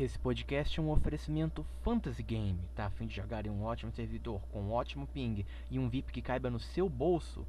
[0.00, 2.56] Esse podcast é um oferecimento Fantasy Game.
[2.76, 5.88] Tá a fim de jogar em um ótimo servidor com um ótimo ping e um
[5.88, 7.44] VIP que caiba no seu bolso?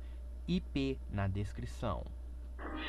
[0.47, 2.03] IP na descrição.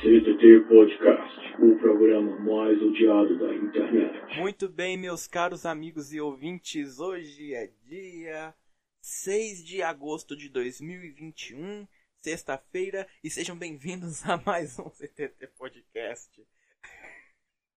[0.01, 4.39] CTT Podcast, o programa mais odiado da internet.
[4.39, 8.55] Muito bem, meus caros amigos e ouvintes, hoje é dia
[8.99, 11.87] 6 de agosto de 2021,
[12.19, 16.31] sexta-feira, e sejam bem-vindos a mais um CTT Podcast.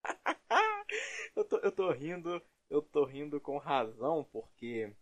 [1.37, 4.93] eu, tô, eu tô rindo, eu tô rindo com razão, porque.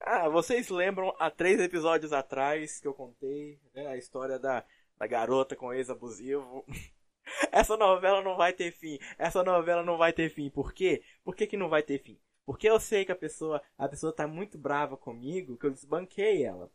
[0.00, 4.64] Ah, vocês lembram há três episódios atrás que eu contei né, a história da,
[4.98, 6.64] da garota com ex-abusivo?
[7.50, 8.98] Essa novela não vai ter fim.
[9.18, 10.50] Essa novela não vai ter fim.
[10.50, 11.02] Por quê?
[11.24, 12.18] Por que, que não vai ter fim?
[12.44, 16.44] Porque eu sei que a pessoa, a pessoa tá muito brava comigo, que eu desbanquei
[16.44, 16.70] ela.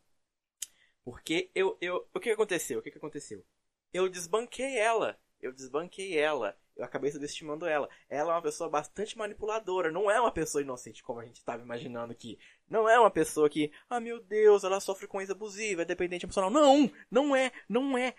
[1.04, 2.80] Porque eu, eu, o que aconteceu?
[2.80, 3.44] O que, que aconteceu?
[3.92, 5.18] Eu desbanquei ela.
[5.40, 7.88] Eu desbanquei ela eu acabei subestimando ela.
[8.08, 11.62] Ela é uma pessoa bastante manipuladora, não é uma pessoa inocente como a gente estava
[11.62, 12.38] imaginando aqui.
[12.68, 16.24] Não é uma pessoa que, ah meu Deus, ela sofre com ex abusiva, é dependente
[16.24, 16.50] emocional.
[16.50, 18.14] Não, não é, não é.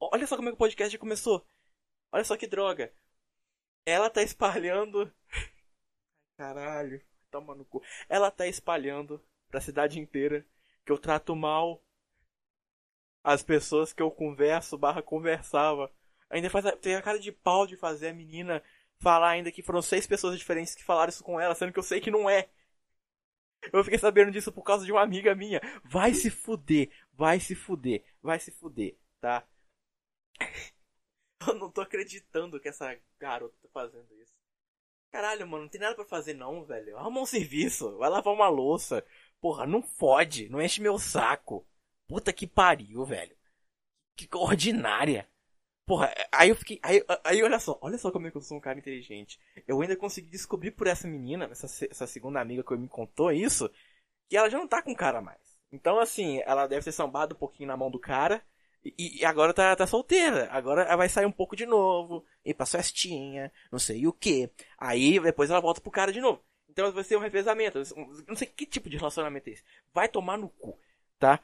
[0.00, 1.44] Olha só como é que o podcast já começou.
[2.12, 2.92] Olha só que droga.
[3.84, 5.12] Ela tá espalhando.
[6.36, 7.82] Caralho, toma no cu.
[8.08, 10.46] Ela tá espalhando pra cidade inteira
[10.84, 11.82] que eu trato mal
[13.22, 15.92] as pessoas que eu converso barra conversava
[16.30, 18.62] Ainda faz a, tem a cara de pau de fazer a menina
[19.00, 21.82] falar ainda que foram seis pessoas diferentes que falaram isso com ela, sendo que eu
[21.82, 22.48] sei que não é.
[23.72, 25.60] Eu fiquei sabendo disso por causa de uma amiga minha.
[25.84, 29.46] Vai se fuder, vai se fuder, vai se fuder, tá?
[31.46, 34.32] Eu não tô acreditando que essa garota tá fazendo isso.
[35.10, 36.96] Caralho, mano, não tem nada para fazer não, velho.
[36.96, 39.04] Arruma um serviço, vai lavar uma louça.
[39.40, 41.66] Porra, não fode, não enche meu saco.
[42.06, 43.36] Puta que pariu, velho.
[44.16, 45.28] Que ordinária.
[45.88, 46.78] Porra, aí eu fiquei.
[46.82, 49.40] Aí, aí olha só, olha só como é que eu sou um cara inteligente.
[49.66, 53.70] Eu ainda consegui descobrir por essa menina, essa, essa segunda amiga que me contou isso,
[54.28, 55.40] que ela já não tá com cara mais.
[55.72, 58.44] Então, assim, ela deve ter sambado um pouquinho na mão do cara.
[58.84, 60.46] E, e agora tá, tá solteira.
[60.50, 62.22] Agora ela vai sair um pouco de novo.
[62.44, 64.50] Ir pra festinha, não sei o que.
[64.76, 66.44] Aí depois ela volta pro cara de novo.
[66.68, 67.80] Então vai ser um revezamento.
[68.26, 69.64] Não sei que tipo de relacionamento é esse.
[69.94, 70.78] Vai tomar no cu,
[71.18, 71.40] tá?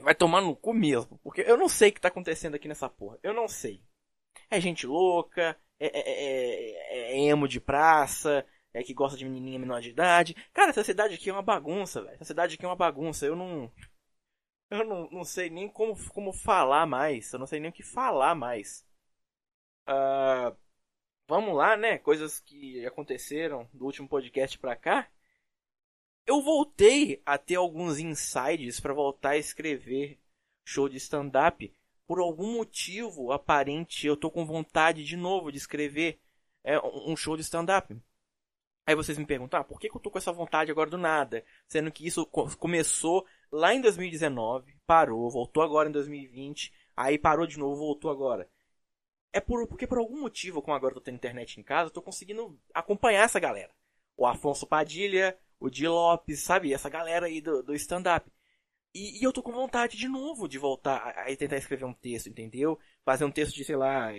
[0.00, 1.18] Vai tomar no cu mesmo.
[1.22, 3.18] Porque eu não sei o que tá acontecendo aqui nessa porra.
[3.22, 3.82] Eu não sei.
[4.50, 9.58] É gente louca, é, é, é, é emo de praça, é que gosta de menininha
[9.58, 10.34] menor de idade.
[10.52, 12.14] Cara, essa cidade aqui é uma bagunça, velho.
[12.14, 13.26] Essa cidade aqui é uma bagunça.
[13.26, 13.70] Eu não.
[14.70, 17.32] Eu não, não sei nem como, como falar mais.
[17.32, 18.86] Eu não sei nem o que falar mais.
[19.86, 20.56] Uh,
[21.28, 21.98] vamos lá, né?
[21.98, 25.10] Coisas que aconteceram do último podcast pra cá
[26.26, 30.18] eu voltei a ter alguns insights para voltar a escrever
[30.64, 31.74] show de stand-up.
[32.06, 36.20] Por algum motivo aparente, eu tô com vontade de novo de escrever
[36.64, 37.96] é, um show de stand-up.
[38.84, 40.98] Aí vocês me perguntam, ah, por que, que eu tô com essa vontade agora do
[40.98, 41.44] nada?
[41.68, 47.58] Sendo que isso começou lá em 2019, parou, voltou agora em 2020, aí parou de
[47.58, 48.48] novo, voltou agora.
[49.32, 51.92] É por, porque por algum motivo, como agora eu tô tendo internet em casa, eu
[51.92, 53.72] tô conseguindo acompanhar essa galera.
[54.16, 56.74] O Afonso Padilha, o Di Lopes, sabe?
[56.74, 58.30] Essa galera aí do, do stand-up.
[58.94, 61.94] E, e, eu tô com vontade de novo de voltar a, a, tentar escrever um
[61.94, 62.78] texto, entendeu?
[63.04, 64.10] Fazer um texto de, sei lá,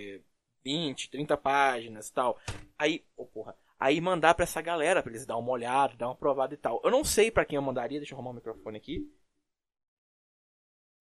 [0.64, 2.40] 20, é, 30 páginas tal.
[2.78, 3.56] Aí, oh, porra.
[3.80, 6.82] Aí mandar pra essa galera, pra eles dar uma olhada, dar uma provada e tal.
[6.84, 9.12] Eu não sei para quem eu mandaria, deixa eu arrumar o microfone aqui.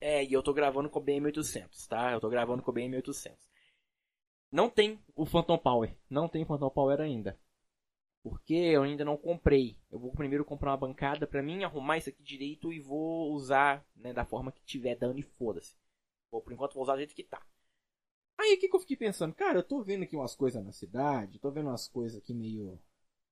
[0.01, 2.11] É, e eu tô gravando com o BM800, tá?
[2.13, 3.37] Eu tô gravando com o BM800.
[4.51, 5.97] Não tem o Phantom Power.
[6.11, 7.39] Não tem Phantom Power ainda.
[8.23, 9.77] Porque eu ainda não comprei.
[9.91, 13.85] Eu vou primeiro comprar uma bancada para mim, arrumar isso aqui direito e vou usar
[13.97, 15.77] né, da forma que tiver dando e foda-se.
[16.31, 17.45] Por enquanto vou usar do jeito que tá.
[18.39, 19.35] Aí o que, que eu fiquei pensando?
[19.35, 22.81] Cara, eu tô vendo aqui umas coisas na cidade, tô vendo umas coisas aqui meio,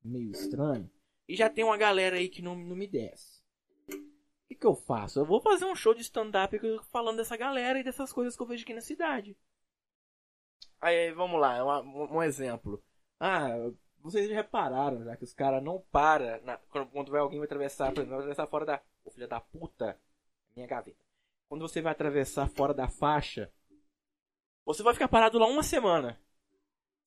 [0.04, 0.90] meio estranho.
[1.28, 3.40] E já tem uma galera aí que não, não me desce.
[3.88, 5.20] O que, que eu faço?
[5.20, 6.58] Eu vou fazer um show de stand-up
[6.90, 9.36] falando dessa galera e dessas coisas que eu vejo aqui na cidade.
[10.80, 12.82] Aí vamos lá, um, um exemplo.
[13.18, 13.50] Ah,
[14.02, 16.40] vocês já repararam já que os caras não param
[16.70, 18.80] quando, quando vai alguém vai atravessar, por exemplo, vai atravessar fora da.
[19.04, 19.98] Ô filha da puta,
[20.54, 20.98] minha gaveta.
[21.48, 23.50] Quando você vai atravessar fora da faixa,
[24.64, 26.20] você vai ficar parado lá uma semana.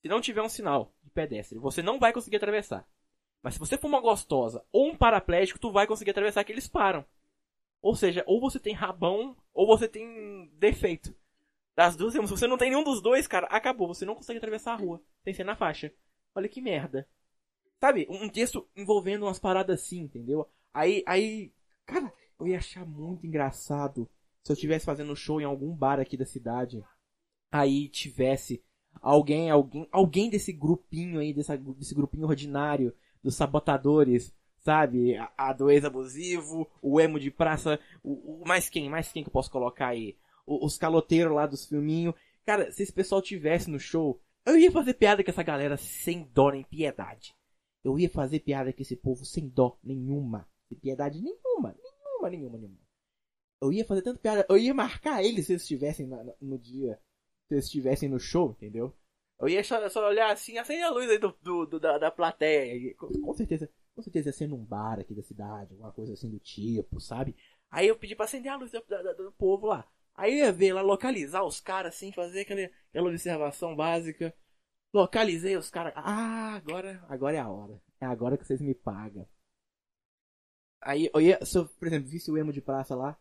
[0.01, 2.85] Se não tiver um sinal de pedestre, você não vai conseguir atravessar.
[3.41, 6.67] Mas se você for uma gostosa ou um paraplégico, tu vai conseguir atravessar que eles
[6.67, 7.05] param.
[7.81, 11.15] Ou seja, ou você tem rabão ou você tem defeito.
[11.75, 13.87] Das duas, se você não tem nenhum dos dois, cara, acabou.
[13.87, 15.01] Você não consegue atravessar a rua.
[15.23, 15.91] Tem que ser na faixa.
[16.35, 17.07] Olha que merda.
[17.79, 18.07] Sabe?
[18.09, 20.47] Um texto envolvendo umas paradas assim, entendeu?
[20.73, 21.51] Aí, aí,
[21.85, 24.09] cara, eu ia achar muito engraçado
[24.43, 26.83] se eu estivesse fazendo show em algum bar aqui da cidade.
[27.51, 28.63] Aí tivesse
[29.01, 35.17] Alguém, alguém, alguém desse grupinho aí, dessa, desse grupinho ordinário dos sabotadores, sabe?
[35.17, 38.89] A, a do ex-abusivo, o emo de praça, o, o, mais quem?
[38.89, 40.15] Mais quem que eu posso colocar aí?
[40.45, 42.15] O, os caloteiros lá dos filminhos.
[42.45, 46.23] Cara, se esse pessoal tivesse no show, eu ia fazer piada com essa galera sem
[46.33, 47.35] dó nem piedade.
[47.83, 50.47] Eu ia fazer piada com esse povo sem dó nenhuma.
[50.69, 51.75] Sem piedade nenhuma.
[51.81, 52.83] Nenhuma, nenhuma, nenhuma.
[53.61, 54.45] Eu ia fazer tanto piada.
[54.49, 56.99] Eu ia marcar eles se eles estivessem no, no dia.
[57.47, 58.93] Se eles estivessem no show, entendeu?
[59.39, 62.11] Eu ia só, só olhar assim, acender a luz aí do, do, do da, da
[62.11, 62.95] plateia.
[62.95, 63.69] Com, com, certeza.
[63.95, 67.35] Com certeza ia ser num bar aqui da cidade, alguma coisa assim do tipo, sabe?
[67.69, 69.87] Aí eu pedi pra acender a luz do, do, do povo lá.
[70.23, 74.33] Aí ia ver lá, localizar os caras assim, fazer aquela, aquela observação básica.
[74.93, 75.91] Localizei os caras.
[75.97, 77.81] Ah, agora, agora é a hora.
[77.99, 79.27] É agora que vocês me pagam.
[80.79, 83.19] Aí, eu ia, se eu, por exemplo, visse o emo de praça lá.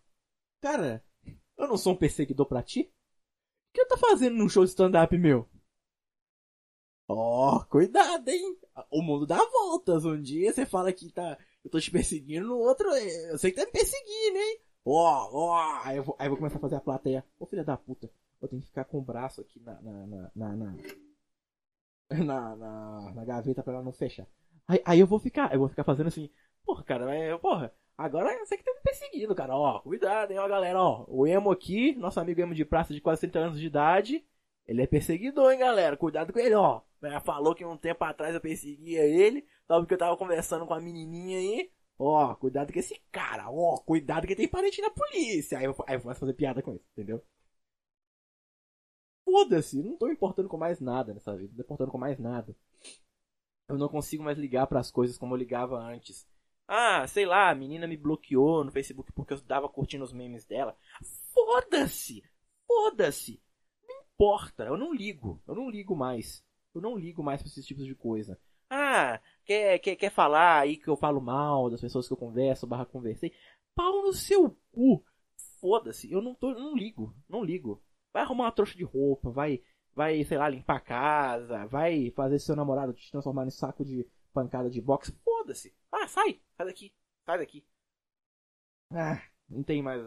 [0.61, 1.05] Cara,
[1.59, 2.83] eu não sou um perseguidor pra ti?
[2.83, 5.51] O que eu tô fazendo num show de stand-up meu?
[7.09, 8.57] Ó, oh, cuidado, hein?
[8.93, 10.05] O mundo dá voltas.
[10.05, 13.57] Um dia você fala que tá, eu tô te perseguindo, no outro, eu sei que
[13.57, 14.61] tá me perseguindo, hein?
[14.85, 15.81] Ó, ó.
[15.85, 17.25] Aí, eu vou, aí eu vou começar a fazer a plateia.
[17.39, 18.11] Ô, filha da puta.
[18.41, 20.77] Eu tenho que ficar com o braço aqui na, na, na, na, na
[22.13, 24.27] na, na, na gaveta pra ela não fechar.
[24.67, 26.31] Aí, aí eu vou ficar, eu vou ficar fazendo assim,
[26.65, 30.49] porra, cara, mas, porra, agora você que tá me perseguindo, cara, ó, cuidado, hein, ó,
[30.49, 33.67] galera, ó, o Emo aqui, nosso amigo Emo de praça de quase 30 anos de
[33.67, 34.25] idade,
[34.67, 36.83] ele é perseguidor, hein, galera, cuidado com ele, ó.
[37.25, 40.81] Falou que um tempo atrás eu perseguia ele, só porque eu tava conversando com a
[40.81, 41.71] menininha aí,
[42.03, 45.59] ó, cuidado com esse cara, ó, cuidado que tem parente na polícia.
[45.59, 47.23] Aí eu, aí eu vou fazer piada com isso, entendeu?
[49.33, 52.55] foda-se, não tô importando com mais nada nessa vida, não tô importando com mais nada.
[53.67, 56.29] Eu não consigo mais ligar para as coisas como eu ligava antes.
[56.69, 60.45] Ah, sei lá, a menina me bloqueou no Facebook porque eu tava curtindo os memes
[60.45, 60.77] dela.
[61.33, 62.23] Foda-se!
[62.67, 63.43] Foda-se!
[63.89, 66.45] Não importa, eu não ligo, eu não ligo mais.
[66.75, 68.39] Eu não ligo mais pra esses tipos de coisa.
[68.69, 72.67] Ah, quer, quer, quer falar aí que eu falo mal das pessoas que eu converso,
[72.67, 73.33] barra conversei?
[73.75, 75.05] Pau no seu cu!
[75.61, 77.83] Foda-se, eu não tô, não ligo, não ligo.
[78.13, 79.63] Vai arrumar uma trouxa de roupa, vai,
[79.95, 84.07] vai, sei lá, limpar a casa, vai fazer seu namorado te transformar em saco de
[84.33, 85.13] pancada de boxe.
[85.25, 85.75] Foda-se.
[85.91, 86.93] Ah, sai, sai daqui,
[87.25, 87.65] sai daqui.
[88.91, 90.03] Ah, não tem mais,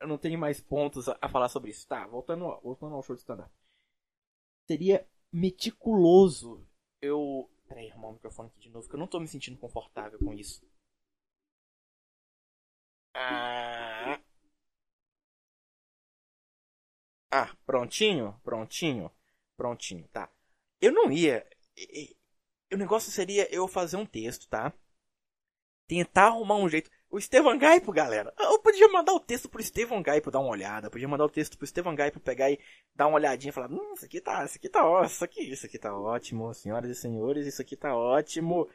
[0.00, 1.86] eu não tenho mais pontos a, a falar sobre isso.
[1.86, 3.50] Tá, voltando, voltando ao show de stand-up.
[4.66, 6.66] Seria meticuloso
[7.00, 7.50] eu.
[7.70, 10.34] Peraí, arrumar o microfone aqui de novo, que eu não tô me sentindo confortável com
[10.34, 10.60] isso.
[13.14, 14.18] Ah.
[17.30, 18.40] Ah, prontinho?
[18.44, 19.10] Prontinho?
[19.56, 20.28] Prontinho, tá.
[20.80, 21.44] Eu não ia.
[22.72, 24.72] O negócio seria eu fazer um texto, tá?
[25.86, 26.90] Tentar arrumar um jeito.
[27.10, 28.32] O Estevan Gaipo, galera.
[28.38, 30.86] Eu podia mandar o texto pro Estevan Gaipo dar uma olhada.
[30.86, 32.58] Eu podia mandar o texto pro Estevan Gaipo pegar e
[32.94, 35.40] dar uma olhadinha e falar: Hum, isso aqui tá, isso aqui tá ótimo, isso aqui,
[35.52, 38.66] isso aqui tá ótimo, senhoras e senhores, isso aqui tá ótimo.
[38.66, 38.72] Com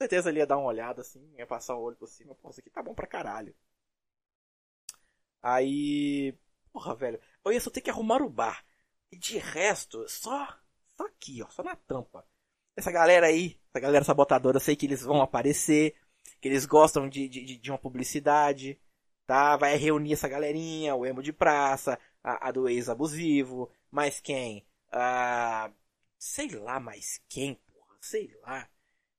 [0.00, 2.36] certeza ele ia dar uma olhada assim, ia passar o olho por cima.
[2.36, 3.52] Pô, isso aqui tá bom pra caralho.
[5.42, 6.36] Aí.
[6.72, 7.20] Porra, velho.
[7.44, 8.64] Eu ia só ter que arrumar o bar.
[9.10, 10.48] E de resto, só,
[10.96, 12.24] só aqui, ó, só na tampa.
[12.76, 15.94] Essa galera aí, essa galera sabotadora, eu sei que eles vão aparecer,
[16.40, 18.80] que eles gostam de, de, de uma publicidade,
[19.26, 19.56] tá?
[19.56, 24.66] Vai reunir essa galerinha, o emo de praça, a, a do ex-abusivo, mais quem?
[24.90, 25.70] Ah,
[26.18, 28.68] sei lá mais quem, porra, sei lá.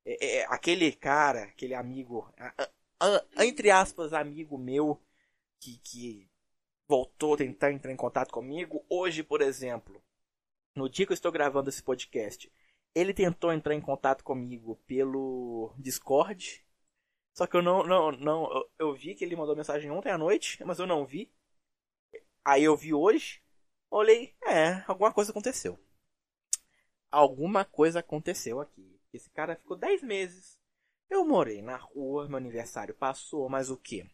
[0.06, 2.32] É, é, aquele cara, aquele amigo,
[3.40, 5.02] entre aspas, amigo meu,
[5.60, 6.30] que, que
[6.88, 8.86] voltou a tentar entrar em contato comigo.
[8.90, 10.04] Hoje, por exemplo,
[10.76, 12.52] no dia que eu estou gravando esse podcast,
[12.96, 16.63] ele tentou entrar em contato comigo pelo Discord.
[17.34, 20.18] Só que eu não, não, não, eu, eu vi que ele mandou mensagem ontem à
[20.18, 21.32] noite, mas eu não vi.
[22.46, 23.42] Aí eu vi hoje,
[23.90, 25.80] olhei, é, alguma coisa aconteceu.
[27.12, 29.00] Alguma coisa aconteceu aqui.
[29.12, 30.60] Esse cara ficou 10 meses.
[31.10, 34.10] Eu morei na rua, meu aniversário passou, mas o que?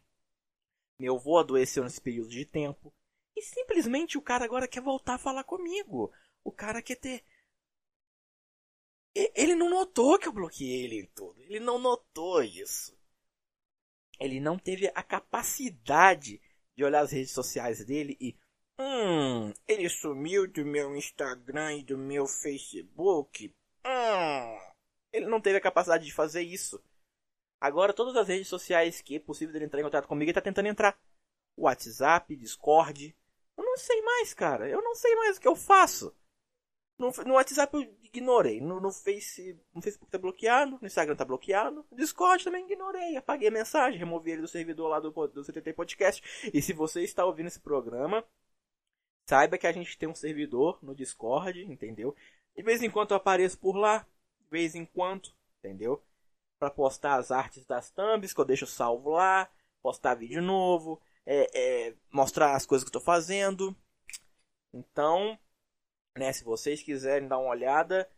[1.00, 2.94] Meu avô adoeceu nesse período de tempo.
[3.36, 6.12] E simplesmente o cara agora quer voltar a falar comigo.
[6.44, 7.24] O cara quer ter.
[9.16, 11.42] Ele não notou que eu bloqueei ele em tudo.
[11.42, 12.99] Ele não notou isso.
[14.20, 16.42] Ele não teve a capacidade
[16.76, 18.36] de olhar as redes sociais dele e.
[18.80, 23.54] Hum, ele sumiu do meu Instagram e do meu Facebook.
[23.86, 24.60] Hum,
[25.12, 26.82] ele não teve a capacidade de fazer isso.
[27.60, 30.42] Agora todas as redes sociais que é possível ele entrar em contato comigo, ele tá
[30.42, 30.98] tentando entrar.
[31.58, 33.16] WhatsApp, Discord.
[33.58, 34.70] Eu não sei mais, cara.
[34.70, 36.16] Eu não sei mais o que eu faço.
[37.00, 38.60] No, no WhatsApp eu ignorei.
[38.60, 40.77] No, no, Face, no Facebook tá bloqueado.
[40.82, 41.86] No Instagram tá bloqueado.
[41.89, 43.15] No Discord também ignorei.
[43.15, 43.98] Apaguei a mensagem.
[43.98, 46.51] Removi ele do servidor lá do, do CTT Podcast.
[46.53, 48.24] E se você está ouvindo esse programa,
[49.25, 52.13] saiba que a gente tem um servidor no Discord, entendeu?
[52.53, 54.06] De vez em quando eu apareço por lá,
[54.38, 55.29] de vez em quando,
[55.60, 56.03] entendeu?
[56.60, 59.50] Para postar as artes das thumbs que eu deixo salvo lá,
[59.82, 63.74] postar vídeo novo, é, é, mostrar as coisas que eu tô fazendo.
[64.74, 65.39] Então,
[66.18, 68.10] né, se vocês quiserem dar uma olhada,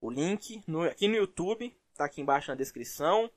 [0.00, 3.30] o link no, aqui no YouTube tá aqui embaixo na descrição.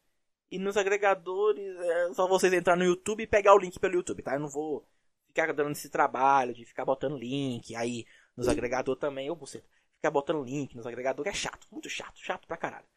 [0.51, 4.21] E nos agregadores, é só vocês entrar no YouTube e pegar o link pelo YouTube,
[4.21, 4.33] tá?
[4.33, 4.85] Eu não vou
[5.27, 9.65] ficar dando esse trabalho de ficar botando link aí nos agregadores também, ô buceta.
[9.95, 12.87] Ficar botando link nos agregadores é chato, muito chato, chato pra caralho.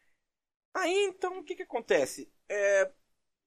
[0.75, 2.33] Aí então o que que acontece?
[2.49, 2.91] É.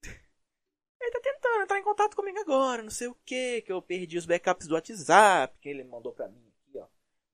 [1.00, 4.16] Ele tá tentando entrar em contato comigo agora, não sei o que, que eu perdi
[4.16, 6.47] os backups do WhatsApp, que ele mandou pra mim.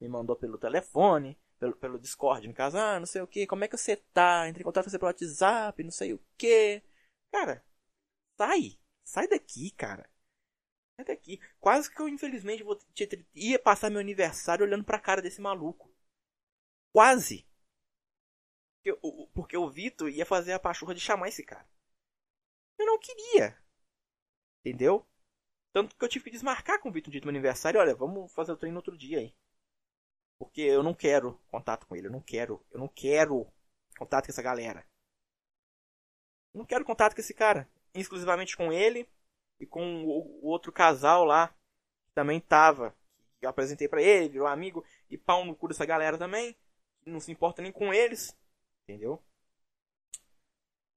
[0.04, 3.64] Me mandou pelo telefone pelo, pelo Discord, no caso, ah, não sei o que, como
[3.64, 4.46] é que você tá?
[4.46, 6.82] Entre em contato com você pelo WhatsApp, não sei o que.
[7.32, 7.64] Cara,
[8.38, 8.78] sai.
[9.02, 10.10] Sai daqui, cara.
[10.96, 11.40] Sai daqui.
[11.60, 12.78] Quase que eu, infelizmente, vou,
[13.34, 15.90] ia passar meu aniversário olhando pra cara desse maluco.
[16.92, 17.46] Quase.
[19.32, 21.66] Porque, o Vitor ia fazer a pachorra de chamar esse cara.
[22.78, 23.58] Eu não queria.
[24.60, 25.06] Entendeu?
[25.72, 27.80] Tanto que eu tive que desmarcar com o Vitor no dia do meu aniversário.
[27.80, 29.34] Olha, vamos fazer o treino outro dia aí.
[30.38, 33.46] Porque eu não quero contato com ele, eu não quero, eu não quero
[33.96, 34.86] contato com essa galera.
[36.52, 39.08] Eu não quero contato com esse cara, exclusivamente com ele
[39.60, 41.48] e com o, outro casal lá
[42.06, 42.94] que também tava,
[43.38, 46.56] que eu apresentei para ele, virou amigo e pau no cu dessa galera também,
[47.06, 48.36] não se importa nem com eles,
[48.82, 49.22] entendeu?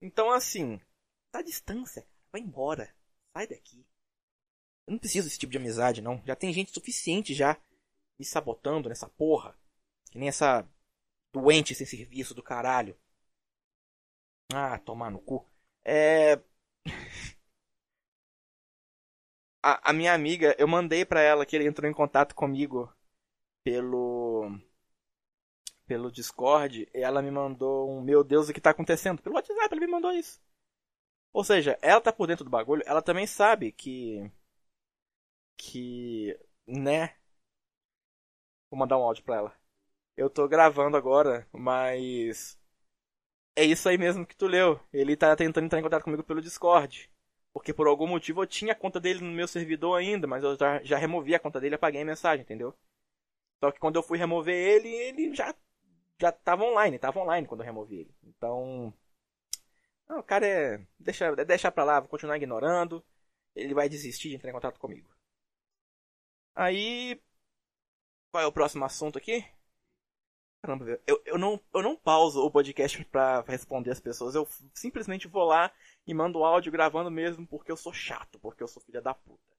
[0.01, 0.79] Então assim,
[1.31, 2.93] tá distância, vai embora,
[3.33, 3.85] sai daqui.
[4.85, 6.23] Eu não preciso desse tipo de amizade, não.
[6.25, 7.59] Já tem gente suficiente já
[8.19, 9.55] me sabotando nessa porra.
[10.11, 10.67] Que nem essa
[11.33, 12.97] doente sem serviço do caralho.
[14.53, 15.45] Ah, tomar no cu.
[15.83, 16.39] É.
[19.63, 22.91] a, a minha amiga, eu mandei pra ela que ele entrou em contato comigo
[23.63, 24.51] pelo.
[25.85, 26.87] pelo Discord.
[26.93, 29.21] E ela me mandou um meu Deus, o que tá acontecendo?
[29.21, 30.39] Pelo WhatsApp, ela me mandou isso.
[31.33, 34.31] Ou seja, ela tá por dentro do bagulho, ela também sabe que.
[35.57, 36.37] que.
[36.67, 37.15] né?
[38.69, 39.53] Vou mandar um áudio pra ela.
[40.17, 42.59] Eu tô gravando agora, mas.
[43.55, 44.79] É isso aí mesmo que tu leu.
[44.93, 47.09] Ele tá tentando entrar em contato comigo pelo Discord.
[47.53, 50.55] Porque por algum motivo eu tinha a conta dele no meu servidor ainda, mas eu
[50.57, 52.75] já, já removi a conta dele e apaguei a mensagem, entendeu?
[53.59, 55.55] Só que quando eu fui remover ele, ele já
[56.21, 58.15] já tava online, tava online quando eu removi ele.
[58.23, 58.93] Então,
[60.07, 63.03] não, o cara é deixa é deixar para lá, vou continuar ignorando.
[63.55, 65.09] Ele vai desistir de entrar em contato comigo.
[66.55, 67.21] Aí
[68.31, 69.45] qual é o próximo assunto aqui?
[70.61, 74.35] Caramba, eu, eu, não, eu não pauso o podcast pra responder as pessoas.
[74.35, 75.71] Eu simplesmente vou lá
[76.05, 79.55] e mando áudio gravando mesmo porque eu sou chato, porque eu sou filha da puta.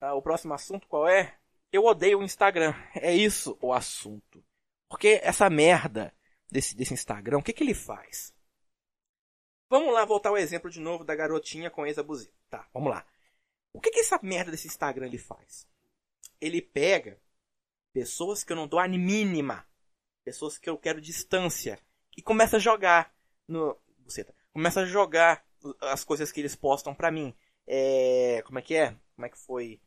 [0.00, 1.38] Ah, o próximo assunto qual é?
[1.72, 2.74] Eu odeio o Instagram.
[2.94, 4.44] É isso o assunto.
[4.88, 6.12] Porque essa merda
[6.50, 8.34] desse, desse Instagram, o que, que ele faz?
[9.70, 12.32] Vamos lá voltar ao exemplo de novo da garotinha com ex-abusivo.
[12.50, 13.06] Tá, vamos lá.
[13.72, 15.66] O que, que essa merda desse Instagram ele faz?
[16.42, 17.20] Ele pega
[17.92, 19.64] pessoas que eu não dou a mínima,
[20.24, 21.78] pessoas que eu quero distância,
[22.16, 23.14] e começa a jogar
[23.46, 23.80] no.
[23.98, 25.46] Buceta, começa a jogar
[25.80, 27.32] as coisas que eles postam pra mim.
[27.64, 28.42] É.
[28.44, 28.96] Como é que é?
[29.14, 29.80] Como é que foi?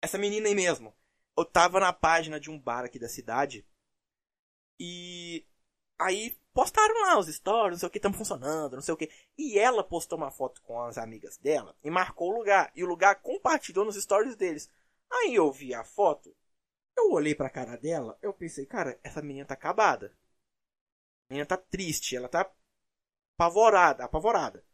[0.00, 0.96] Essa menina aí mesmo.
[1.36, 3.66] Eu tava na página de um bar aqui da cidade.
[4.80, 5.46] E.
[5.98, 9.10] Aí postaram lá os stories, não sei o que, estão funcionando, não sei o que.
[9.36, 12.72] E ela postou uma foto com as amigas dela e marcou o lugar.
[12.74, 14.70] E o lugar compartilhou nos stories deles.
[15.10, 16.34] Aí eu vi a foto,
[16.96, 20.16] eu olhei pra cara dela, eu pensei, cara, essa menina tá acabada.
[21.28, 22.50] A menina tá triste, ela tá
[23.36, 24.64] apavorada, apavorada.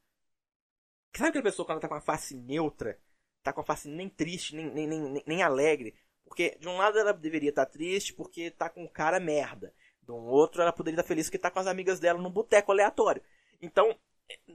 [1.16, 3.00] Sabe aquela pessoa quando ela tá com a face neutra,
[3.43, 5.95] tá com a face nem triste, nem, nem, nem, nem alegre?
[6.25, 9.73] Porque de um lado ela deveria estar tá triste porque tá com cara merda.
[10.02, 13.23] Do outro ela poderia estar feliz porque tá com as amigas dela num boteco aleatório.
[13.62, 13.97] Então,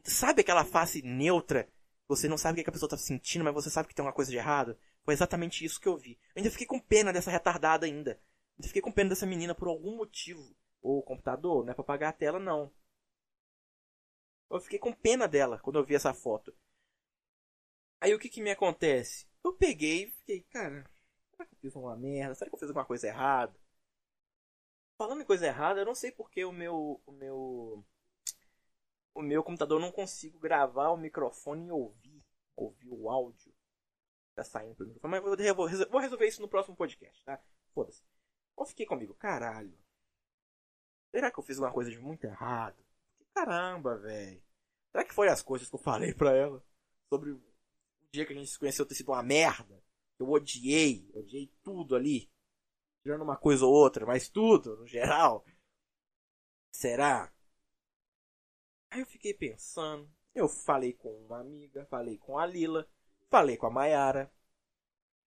[0.04, 1.68] sabe aquela face neutra?
[2.08, 4.14] Você não sabe o que a pessoa tá sentindo, mas você sabe que tem uma
[4.14, 4.78] coisa de errado?
[5.04, 6.20] Foi exatamente isso que eu vi.
[6.36, 8.22] Eu ainda fiquei com pena dessa retardada ainda.
[8.58, 10.56] Ainda fiquei com pena dessa menina por algum motivo.
[10.82, 12.72] O computador, não é pra apagar a tela, não.
[14.50, 16.54] Eu fiquei com pena dela quando eu vi essa foto.
[18.00, 19.28] Aí o que que me acontece?
[19.44, 20.90] Eu peguei e fiquei, cara,
[21.32, 22.36] será que eu fiz uma merda?
[22.36, 23.56] Será que eu fiz alguma coisa errada?
[24.98, 27.02] Falando em coisa errada, eu não sei porque o meu.
[27.06, 27.86] O meu.
[29.14, 32.24] O meu computador não consigo gravar o microfone e ouvir.
[32.56, 33.51] Ouvir o áudio
[34.36, 35.22] tá saindo pelo microfone.
[35.22, 37.42] Mas eu vou, vou resolver isso no próximo podcast, tá?
[37.74, 38.04] Foda-se.
[38.58, 39.78] Eu fiquei comigo, caralho.
[41.12, 42.84] Será que eu fiz uma coisa de muito errado?
[43.34, 44.42] Caramba, velho.
[44.92, 46.64] Será que foi as coisas que eu falei pra ela?
[47.10, 47.44] Sobre o
[48.12, 49.84] dia que a gente se conheceu ter sido uma merda?
[50.20, 52.32] Eu odiei, odiei tudo ali.
[53.02, 55.44] Tirando uma coisa ou outra, mas tudo, no geral.
[56.72, 57.34] Será?
[58.92, 60.10] Aí eu fiquei pensando.
[60.34, 62.88] Eu falei com uma amiga, falei com a Lila,
[63.32, 64.32] falei com a Mayara.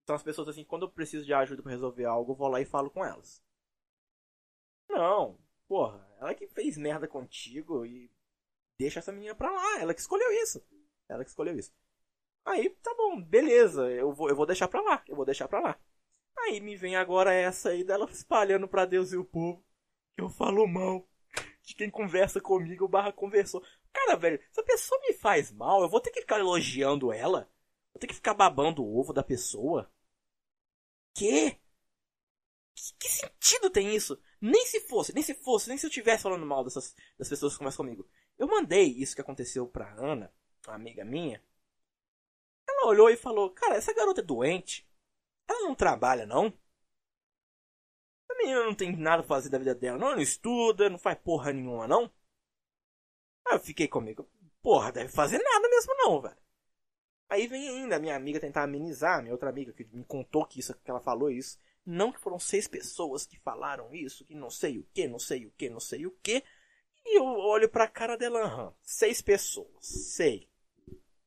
[0.05, 2.59] São as pessoas assim, quando eu preciso de ajuda para resolver algo, eu vou lá
[2.59, 3.41] e falo com elas.
[4.89, 8.11] Não, porra, ela que fez merda contigo e
[8.77, 10.61] deixa essa menina pra lá, ela que escolheu isso.
[11.07, 11.73] Ela que escolheu isso.
[12.45, 15.61] Aí, tá bom, beleza, eu vou, eu vou deixar pra lá, eu vou deixar pra
[15.61, 15.79] lá.
[16.39, 19.63] Aí me vem agora essa aí dela espalhando pra Deus e o povo
[20.13, 21.07] que eu falo mal
[21.61, 23.63] de quem conversa comigo barra conversou.
[23.93, 27.49] Cara, velho, se a pessoa me faz mal, eu vou ter que ficar elogiando ela?
[28.03, 29.89] Ter que ficar babando o ovo da pessoa?
[31.15, 31.51] Que?
[32.75, 34.21] Que, que sentido tem isso?
[34.41, 37.53] Nem se fosse, nem se fosse, nem se eu tivesse falando mal dessas das pessoas
[37.53, 38.05] que conversam comigo.
[38.37, 40.33] Eu mandei isso que aconteceu pra Ana,
[40.67, 41.41] uma amiga minha.
[42.67, 44.85] Ela olhou e falou: Cara, essa garota é doente.
[45.47, 46.47] Ela não trabalha, não.
[48.29, 50.07] A menina não tem nada pra fazer da vida dela, não.
[50.07, 52.11] Ela não estuda, não faz porra nenhuma, não.
[53.47, 54.29] Aí eu fiquei comigo:
[54.61, 56.42] Porra, deve fazer nada mesmo, não, velho.
[57.33, 60.59] Aí vem ainda a minha amiga tentar amenizar, minha outra amiga que me contou que
[60.59, 61.57] isso que ela falou isso.
[61.83, 65.47] Não que foram seis pessoas que falaram isso, que não sei o que, não sei
[65.47, 66.43] o que, não sei o que.
[67.03, 70.47] E eu olho pra cara dela, aham, seis pessoas, sei.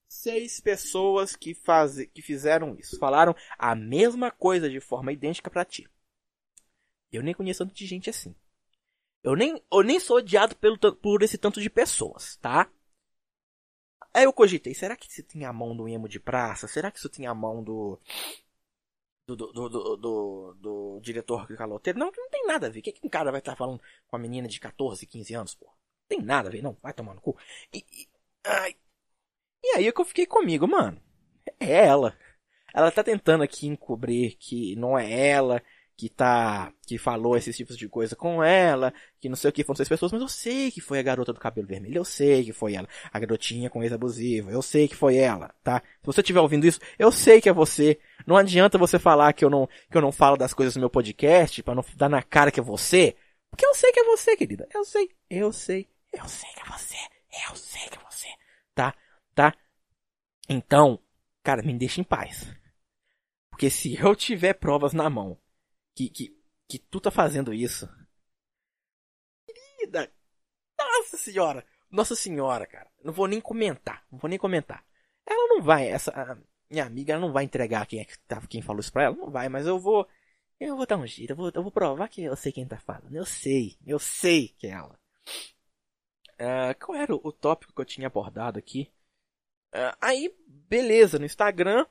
[0.06, 3.00] Seis pessoas que, faz, que fizeram isso.
[3.00, 5.90] Falaram a mesma coisa de forma idêntica para ti.
[7.10, 8.32] Eu nem conheço tanto de gente assim.
[9.24, 12.70] Eu nem, eu nem sou odiado pelo, por esse tanto de pessoas, tá?
[14.16, 16.66] Aí eu cogitei, será que isso tem a mão do emo de praça?
[16.66, 18.00] Será que isso tem a mão do.
[19.26, 19.68] Do, do,
[19.98, 21.98] do, do, diretor caloteiro?
[21.98, 22.78] Não, não tem nada a ver.
[22.80, 25.54] O que, que um cara vai estar falando com uma menina de 14, 15 anos,
[25.54, 25.70] pô?
[26.08, 26.78] Tem nada a ver, não.
[26.82, 27.36] Vai tomar no cu.
[27.74, 28.08] E, e,
[28.44, 28.74] ai.
[29.62, 30.98] e aí é que eu fiquei comigo, mano.
[31.60, 32.16] É ela.
[32.74, 35.62] Ela tá tentando aqui encobrir que não é ela,
[35.96, 39.64] que tá, que falou esses tipos de coisa com ela, que não sei o que,
[39.64, 42.44] foram seis pessoas, mas eu sei que foi a garota do cabelo vermelho, eu sei
[42.44, 45.82] que foi ela, a garotinha com ex-abusivo, eu sei que foi ela, tá?
[46.00, 47.98] Se você estiver ouvindo isso, eu sei que é você.
[48.26, 50.90] Não adianta você falar que eu não, que eu não falo das coisas no meu
[50.90, 53.16] podcast, para não dar na cara que é você,
[53.48, 54.68] porque eu sei que é você, querida.
[54.74, 56.96] Eu sei, eu sei, eu sei que é você,
[57.48, 58.28] eu sei que é você,
[58.74, 58.94] tá?
[59.34, 59.54] Tá?
[60.46, 60.98] Então,
[61.42, 62.46] cara, me deixa em paz.
[63.50, 65.38] Porque se eu tiver provas na mão
[65.96, 67.88] que, que, que tu tá fazendo isso.
[69.46, 70.12] Querida!
[70.78, 71.66] Nossa senhora!
[71.90, 72.90] Nossa senhora, cara.
[73.02, 74.06] Não vou nem comentar.
[74.12, 74.84] Não vou nem comentar.
[75.24, 76.12] Ela não vai, essa
[76.70, 79.16] minha amiga, ela não vai entregar quem é que tá, quem falou isso pra ela.
[79.16, 80.06] Não vai, mas eu vou.
[80.60, 81.30] Eu vou dar um jeito.
[81.30, 83.14] Eu vou, eu vou provar que eu sei quem tá falando.
[83.14, 83.78] Eu sei.
[83.86, 84.98] Eu sei que é ela.
[86.34, 88.92] Uh, qual era o tópico que eu tinha abordado aqui?
[89.74, 91.86] Uh, aí, beleza, no Instagram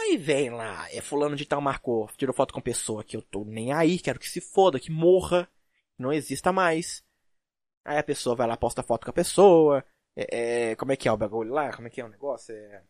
[0.00, 3.44] Aí vem lá, é fulano de tal marcou, tirou foto com pessoa que eu tô
[3.44, 5.50] nem aí, quero que se foda, que morra,
[5.98, 7.04] não exista mais.
[7.84, 9.84] Aí a pessoa vai lá, posta foto com a pessoa.
[10.14, 11.72] É, é, como é que é o bagulho lá?
[11.74, 12.54] Como é que é o negócio?
[12.54, 12.84] É...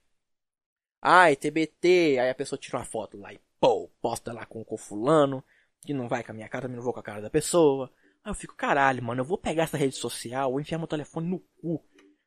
[1.01, 2.19] Ai, TBT.
[2.19, 5.43] Aí a pessoa tira uma foto lá e pô, posta lá com o fulano,
[5.81, 7.91] que não vai com a minha cara, também não vou com a cara da pessoa.
[8.25, 11.29] Aí eu fico, caralho, mano, eu vou pegar essa rede social ou enfiar meu telefone
[11.29, 11.83] no cu.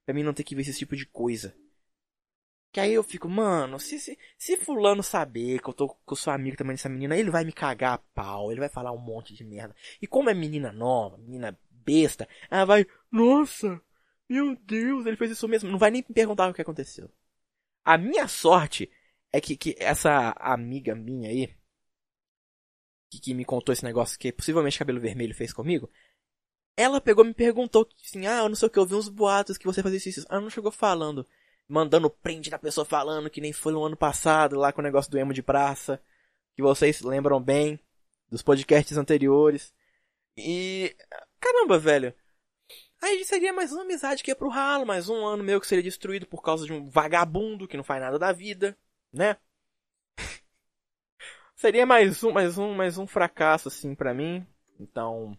[0.05, 1.55] Pra mim não ter que ver esse tipo de coisa.
[2.71, 6.33] Que aí eu fico, mano, se, se, se fulano saber que eu tô com sua
[6.33, 9.33] amiga também dessa menina, ele vai me cagar a pau, ele vai falar um monte
[9.33, 9.75] de merda.
[10.01, 13.81] E como é menina nova, menina besta, ela vai, nossa,
[14.29, 15.69] meu Deus, ele fez isso mesmo.
[15.69, 17.11] Não vai nem me perguntar o que aconteceu.
[17.83, 18.89] A minha sorte
[19.33, 21.53] é que, que essa amiga minha aí,
[23.09, 25.89] que, que me contou esse negócio que possivelmente cabelo vermelho fez comigo,
[26.77, 29.09] ela pegou e me perguntou assim, ah, eu não sei o que, eu vi uns
[29.09, 30.25] boatos que você fazia isso.
[30.29, 31.27] Ela não chegou falando
[31.71, 35.09] mandando print da pessoa falando que nem foi no ano passado, lá com o negócio
[35.09, 36.01] do emo de praça,
[36.53, 37.79] que vocês lembram bem
[38.29, 39.73] dos podcasts anteriores.
[40.35, 40.93] E
[41.39, 42.13] caramba, velho.
[43.01, 45.83] Aí seria mais uma amizade que ia pro ralo, mais um ano meu que seria
[45.83, 48.77] destruído por causa de um vagabundo que não faz nada da vida,
[49.11, 49.37] né?
[51.55, 54.45] seria mais um, mais um, mais um fracasso assim para mim.
[54.77, 55.37] Então,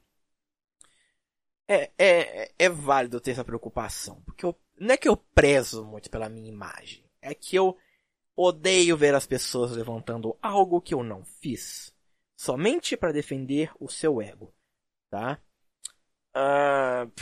[1.68, 6.10] é, é, é válido ter essa preocupação, porque eu não é que eu prezo muito
[6.10, 7.04] pela minha imagem.
[7.20, 7.76] É que eu
[8.34, 11.94] odeio ver as pessoas levantando algo que eu não fiz.
[12.36, 14.52] Somente para defender o seu ego.
[15.10, 15.40] Tá?
[16.34, 17.12] Uh...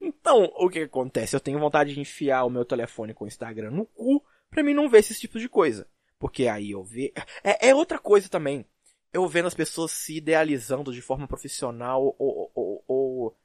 [0.00, 1.34] Então, o que acontece?
[1.34, 4.72] Eu tenho vontade de enfiar o meu telefone com o Instagram no cu pra mim
[4.72, 5.88] não ver esse tipo de coisa.
[6.20, 7.12] Porque aí eu ver.
[7.42, 8.64] É, é outra coisa também.
[9.12, 12.52] Eu vendo as pessoas se idealizando de forma profissional ou.
[12.54, 13.36] ou, ou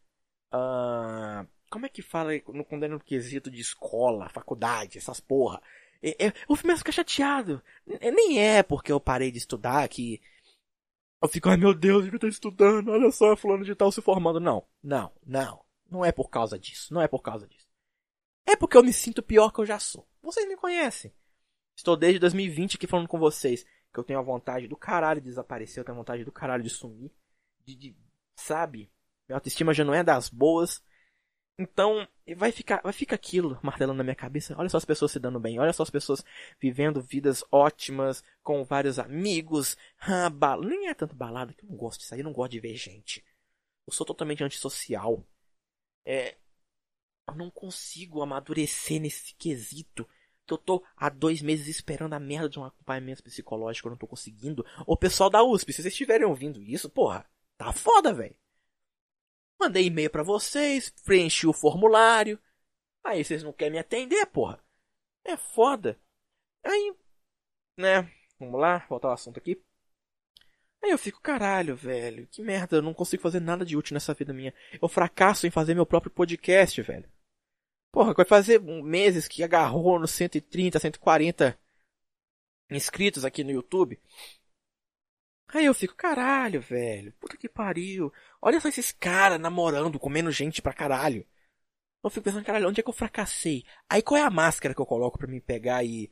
[0.54, 5.60] uh como é que fala quando é no quesito de escola, faculdade, essas porra?
[6.04, 7.64] É, é, eu começo a ficar chateado.
[7.88, 10.22] Nem é porque eu parei de estudar que
[11.20, 14.40] eu fico, ai meu Deus, eu tô estudando, olha só, fulano de tal se formando.
[14.40, 15.66] Não, não, não.
[15.90, 17.68] Não é por causa disso, não é por causa disso.
[18.46, 20.08] É porque eu me sinto pior que eu já sou.
[20.22, 21.12] Vocês me conhecem.
[21.76, 25.28] Estou desde 2020 aqui falando com vocês que eu tenho a vontade do caralho de
[25.28, 27.12] desaparecer, eu tenho a vontade do caralho de sumir.
[27.66, 27.96] De, de
[28.36, 28.92] sabe?
[29.28, 30.84] Minha autoestima já não é das boas.
[31.58, 34.56] Então, vai ficar, vai ficar aquilo martelando na minha cabeça.
[34.58, 36.24] Olha só as pessoas se dando bem, olha só as pessoas
[36.60, 39.78] vivendo vidas ótimas, com vários amigos.
[40.00, 40.30] Ah.
[40.58, 42.76] Nem é tanto balada que eu não gosto disso aí, eu não gosto de ver
[42.76, 43.24] gente.
[43.86, 45.24] Eu sou totalmente antissocial.
[46.06, 46.36] É,
[47.28, 50.08] eu não consigo amadurecer nesse quesito.
[50.46, 53.98] Que eu tô há dois meses esperando a merda de um acompanhamento psicológico, eu não
[53.98, 54.66] tô conseguindo.
[54.86, 57.26] O pessoal da USP, se vocês estiverem ouvindo isso, porra,
[57.58, 58.36] tá foda, velho.
[59.64, 62.38] Mandei e-mail para vocês, preenchi o formulário.
[63.02, 64.62] Aí vocês não querem me atender, porra.
[65.24, 65.98] É foda.
[66.62, 66.94] Aí,
[67.78, 69.64] né, vamos lá, voltar ao assunto aqui.
[70.84, 74.14] Aí eu fico, caralho, velho, que merda, eu não consigo fazer nada de útil nessa
[74.14, 74.54] vida minha.
[74.82, 77.10] Eu fracasso em fazer meu próprio podcast, velho.
[77.90, 81.58] Porra, vai fazer meses que agarrou nos 130, 140
[82.70, 83.98] inscritos aqui no YouTube.
[85.54, 88.12] Aí eu fico, caralho, velho, puta que pariu.
[88.46, 91.26] Olha só esses caras namorando, comendo gente pra caralho.
[92.04, 93.64] Eu fico pensando, caralho, onde é que eu fracassei?
[93.90, 96.12] Aí qual é a máscara que eu coloco para me pegar e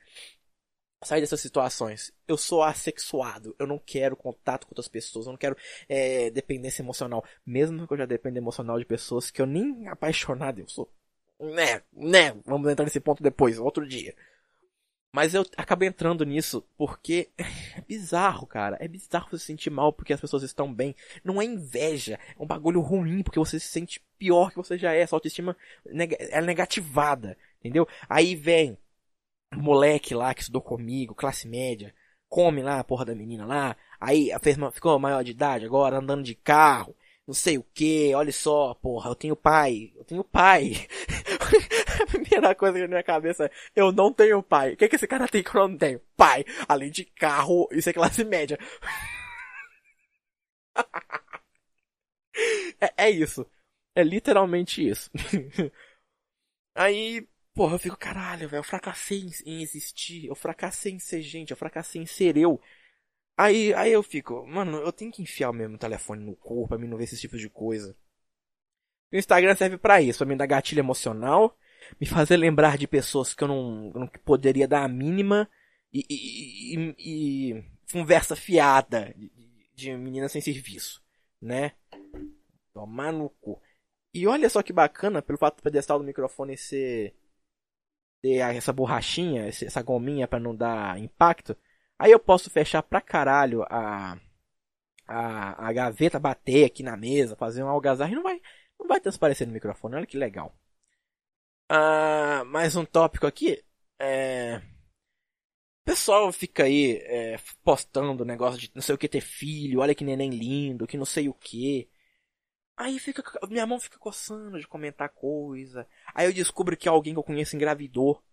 [1.04, 2.13] sair dessas situações?
[2.26, 5.58] Eu sou assexuado, eu não quero contato com outras pessoas, eu não quero
[5.89, 7.22] é, dependência emocional.
[7.46, 10.89] Mesmo que eu já dependa emocional de pessoas que eu nem apaixonado eu sou.
[11.38, 14.15] Né, né, vamos entrar nesse ponto depois, outro dia.
[15.13, 18.78] Mas eu acabei entrando nisso porque é bizarro, cara.
[18.80, 20.95] É bizarro você se sentir mal porque as pessoas estão bem.
[21.24, 22.17] Não é inveja.
[22.38, 25.06] É um bagulho ruim porque você se sente pior que você já é.
[25.06, 27.38] Sua autoestima é negativada.
[27.60, 27.88] Entendeu?
[28.10, 28.78] Aí vem
[29.54, 31.93] moleque lá que estudou comigo, classe média.
[32.30, 33.76] Come lá a porra da menina lá.
[34.00, 36.95] Aí fez, ficou maior de idade agora, andando de carro
[37.27, 40.88] não sei o que, olha só, porra, eu tenho pai, eu tenho pai.
[42.01, 44.73] a primeira coisa que na minha cabeça é, eu não tenho pai.
[44.73, 45.99] O que, que esse cara tem que eu não tenho?
[46.17, 48.57] Pai, além de carro, isso é classe média.
[52.79, 53.45] é, é isso.
[53.95, 55.10] É literalmente isso.
[56.75, 61.51] Aí, porra, eu fico, caralho, velho, eu fracassei em existir, eu fracassei em ser gente,
[61.51, 62.62] eu fracassei em ser eu.
[63.41, 66.77] Aí, aí eu fico, mano, eu tenho que enfiar o mesmo telefone no corpo pra
[66.77, 67.97] mim não ver esse tipo de coisa.
[69.12, 71.58] O Instagram serve para isso, pra me dar gatilho emocional,
[71.99, 75.49] me fazer lembrar de pessoas que eu não, não poderia dar a mínima
[75.91, 79.32] e, e, e, e conversa fiada de,
[79.73, 81.04] de menina sem serviço,
[81.41, 81.71] né?
[82.71, 83.60] Tomar no cu.
[84.13, 87.15] E olha só que bacana, pelo fato do pedestal do microfone ser
[88.21, 91.58] ter essa borrachinha, essa gominha para não dar impacto,
[92.02, 94.20] Aí eu posso fechar pra caralho a,
[95.08, 98.42] a, a gaveta, bater aqui na mesa, fazer um algazarra e não vai,
[98.80, 99.98] não vai transparecer no microfone.
[99.98, 100.52] Olha que legal.
[101.70, 103.64] Ah, mais um tópico aqui.
[104.00, 104.58] É...
[105.84, 109.94] O pessoal fica aí é, postando negócio de não sei o que ter filho, olha
[109.94, 111.88] que neném lindo, que não sei o que.
[112.76, 115.88] Aí fica, minha mão fica coçando de comentar coisa.
[116.16, 118.24] Aí eu descubro que alguém que eu conheço engravidou.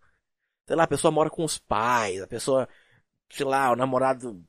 [0.65, 2.67] Sei lá, a pessoa mora com os pais, a pessoa
[3.29, 4.43] sei lá, o namorado,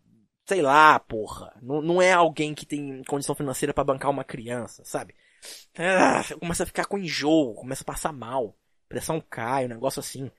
[0.47, 1.53] sei lá, porra.
[1.63, 5.15] Não, não é alguém que tem condição financeira para bancar uma criança, sabe?
[5.79, 10.31] Ah, começa a ficar com enjoo, começa a passar mal, pressão cai, um negócio assim.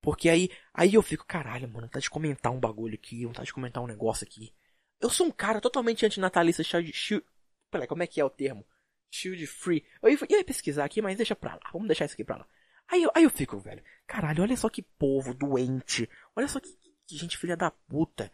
[0.00, 3.52] Porque aí, aí eu fico, caralho, mano, tá de comentar um bagulho aqui, tá de
[3.52, 4.54] comentar um negócio aqui.
[5.00, 7.26] Eu sou um cara totalmente antinatalista, shield, shield,
[7.70, 8.66] peraí, como é que é o termo?
[9.10, 9.84] Shield free.
[10.02, 12.46] Eu ia, ia pesquisar aqui, mas deixa pra lá, vamos deixar isso aqui pra lá.
[12.88, 16.68] Aí aí eu fico, velho, caralho, olha só que povo doente, olha só que,
[17.06, 18.30] que gente filha da puta.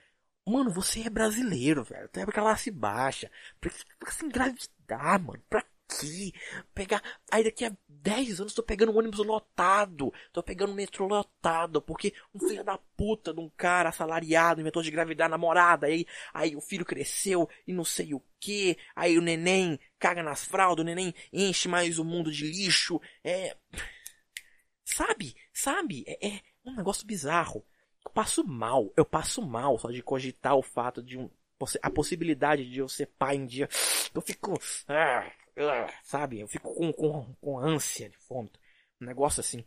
[0.46, 2.08] Mano, você é brasileiro, velho.
[2.08, 3.30] Tu é classe baixa.
[3.60, 5.42] Pra que você engravidar, mano?
[5.48, 6.32] Pra quê?
[6.74, 7.02] Pegar.
[7.30, 10.12] Aí daqui a 10 anos tô pegando um ônibus lotado.
[10.32, 11.82] Tô pegando um metrô lotado.
[11.82, 15.86] Porque um filho da puta de um cara assalariado inventou de engravidar a namorada.
[15.86, 18.76] Aí, aí o filho cresceu e não sei o que.
[18.96, 20.82] Aí o neném caga nas fraldas.
[20.82, 23.00] O neném enche mais o mundo de lixo.
[23.22, 23.56] É.
[24.84, 25.36] Sabe?
[25.52, 26.04] Sabe?
[26.06, 27.64] É, é um negócio bizarro.
[28.04, 31.30] Eu passo mal, eu passo mal só de cogitar o fato de um,
[31.82, 33.68] a possibilidade de eu ser pai um dia.
[34.12, 34.58] Eu fico,
[34.88, 38.50] ah, ah, sabe, eu fico com, com, com ânsia de fome.
[39.00, 39.64] Um negócio assim.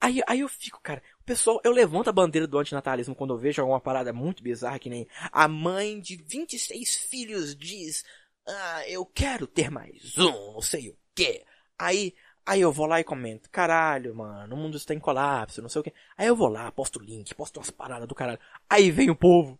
[0.00, 3.38] Aí, aí eu fico, cara, o pessoal, eu levanto a bandeira do antinatalismo quando eu
[3.38, 8.02] vejo alguma parada muito bizarra, que nem a mãe de 26 filhos diz,
[8.48, 11.44] ah, eu quero ter mais um, não sei o quê.
[11.78, 15.68] Aí, Aí eu vou lá e comento, caralho, mano, o mundo está em colapso, não
[15.68, 15.92] sei o que.
[16.16, 18.40] Aí eu vou lá, posto link, posto umas paradas do caralho.
[18.68, 19.58] Aí vem o povo.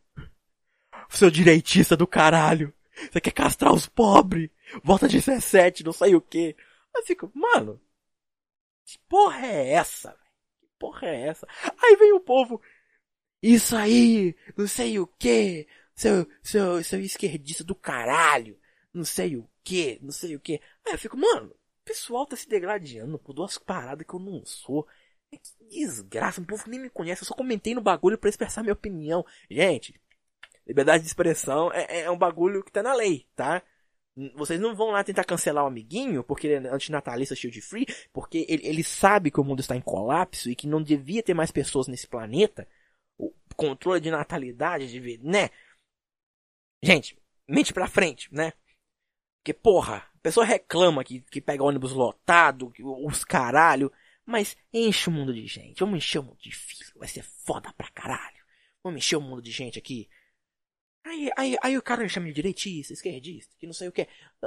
[1.08, 2.74] Seu direitista do caralho.
[3.10, 4.50] Você quer castrar os pobres?
[4.82, 6.56] Volta 17, não sei o que.
[6.94, 7.80] Aí fico, mano,
[8.84, 10.12] que porra é essa?
[10.60, 11.46] Que porra é essa?
[11.82, 12.60] Aí vem o povo.
[13.42, 15.66] Isso aí, não sei o que.
[15.94, 18.58] Seu, seu, seu esquerdista do caralho.
[18.92, 20.60] Não sei o que, não sei o que.
[20.86, 24.44] Aí eu fico, mano, o pessoal tá se degradando por duas paradas que eu não
[24.44, 24.86] sou.
[25.32, 28.62] É que desgraça, o povo nem me conhece, eu só comentei no bagulho para expressar
[28.62, 29.24] minha opinião.
[29.50, 30.00] Gente,
[30.66, 33.62] liberdade de expressão é, é um bagulho que tá na lei, tá?
[34.34, 38.44] Vocês não vão lá tentar cancelar o amiguinho porque ele é antinatalista shield free, porque
[38.48, 41.50] ele, ele sabe que o mundo está em colapso e que não devia ter mais
[41.50, 42.68] pessoas nesse planeta.
[43.18, 45.48] O controle de natalidade, de, né?
[46.82, 47.18] Gente,
[47.48, 48.52] mente pra frente, né?
[49.38, 53.92] Porque, porra, pessoa reclama que, que pega ônibus lotado, que, os caralho,
[54.24, 55.80] mas enche o mundo de gente.
[55.80, 58.42] Vamos encher o mundo de filho, vai ser foda pra caralho.
[58.82, 60.08] Vamos encher o mundo de gente aqui.
[61.04, 64.06] Aí, aí, aí o cara me chama de direitista, esquerdista, que não sei o que.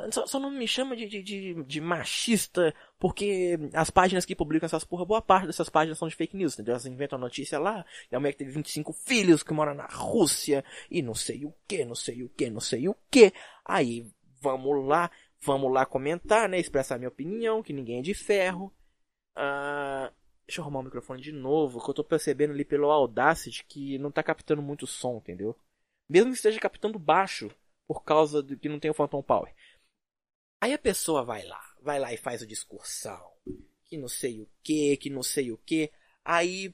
[0.10, 4.66] Só, só, não me chama de, de, de, de, machista, porque as páginas que publicam
[4.66, 6.72] essas porra, boa parte dessas páginas são de fake news, entendeu?
[6.72, 9.88] Elas inventam a notícia lá, e a mulher que teve 25 filhos, que mora na
[9.88, 13.34] Rússia, e não sei o que, não sei o que, não sei o que.
[13.66, 14.10] Aí
[14.42, 16.60] vamos lá, vamos lá comentar, né?
[16.60, 18.74] Expressar minha opinião, que ninguém é de ferro.
[19.36, 20.12] Ah,
[20.48, 23.98] deixa eu arrumar o microfone de novo, que eu tô percebendo ali pelo Audacity que
[23.98, 25.56] não tá captando muito som, entendeu?
[26.10, 27.50] Mesmo que esteja captando baixo,
[27.88, 29.54] por causa de que não tem o Phantom Power.
[30.62, 33.32] Aí a pessoa vai lá, vai lá e faz o discursão,
[33.84, 35.92] que não sei o que, que não sei o que.
[36.24, 36.74] Aí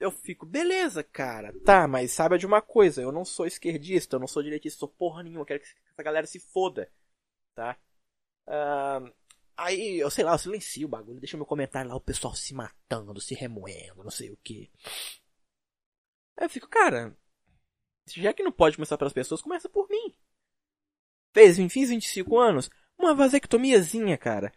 [0.00, 4.20] eu fico, beleza, cara, tá, mas saiba de uma coisa, eu não sou esquerdista, eu
[4.20, 6.90] não sou direitista, sou porra nenhuma, eu quero que essa galera se foda
[7.54, 7.76] tá?
[8.52, 9.10] Uh,
[9.56, 12.52] aí, eu sei lá, eu silencio o bagulho, deixa meu comentário lá, o pessoal se
[12.52, 14.70] matando, se remoendo, não sei o que.
[16.36, 17.16] Aí eu fico, cara,
[18.06, 20.14] já que não pode começar pelas pessoas, começa por mim.
[21.32, 24.52] Fez, fiz 25 anos, uma vasectomiazinha, cara.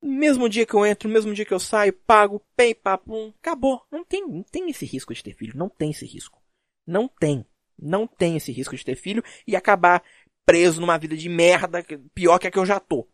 [0.00, 3.84] Mesmo dia que eu entro, mesmo dia que eu saio, pago, pem, papum, acabou.
[3.90, 6.40] Não tem, não tem esse risco de ter filho, não tem esse risco.
[6.86, 7.46] Não tem.
[7.78, 10.04] Não tem esse risco de ter filho e acabar
[10.44, 11.84] preso numa vida de merda,
[12.14, 13.08] pior que a que eu já tô.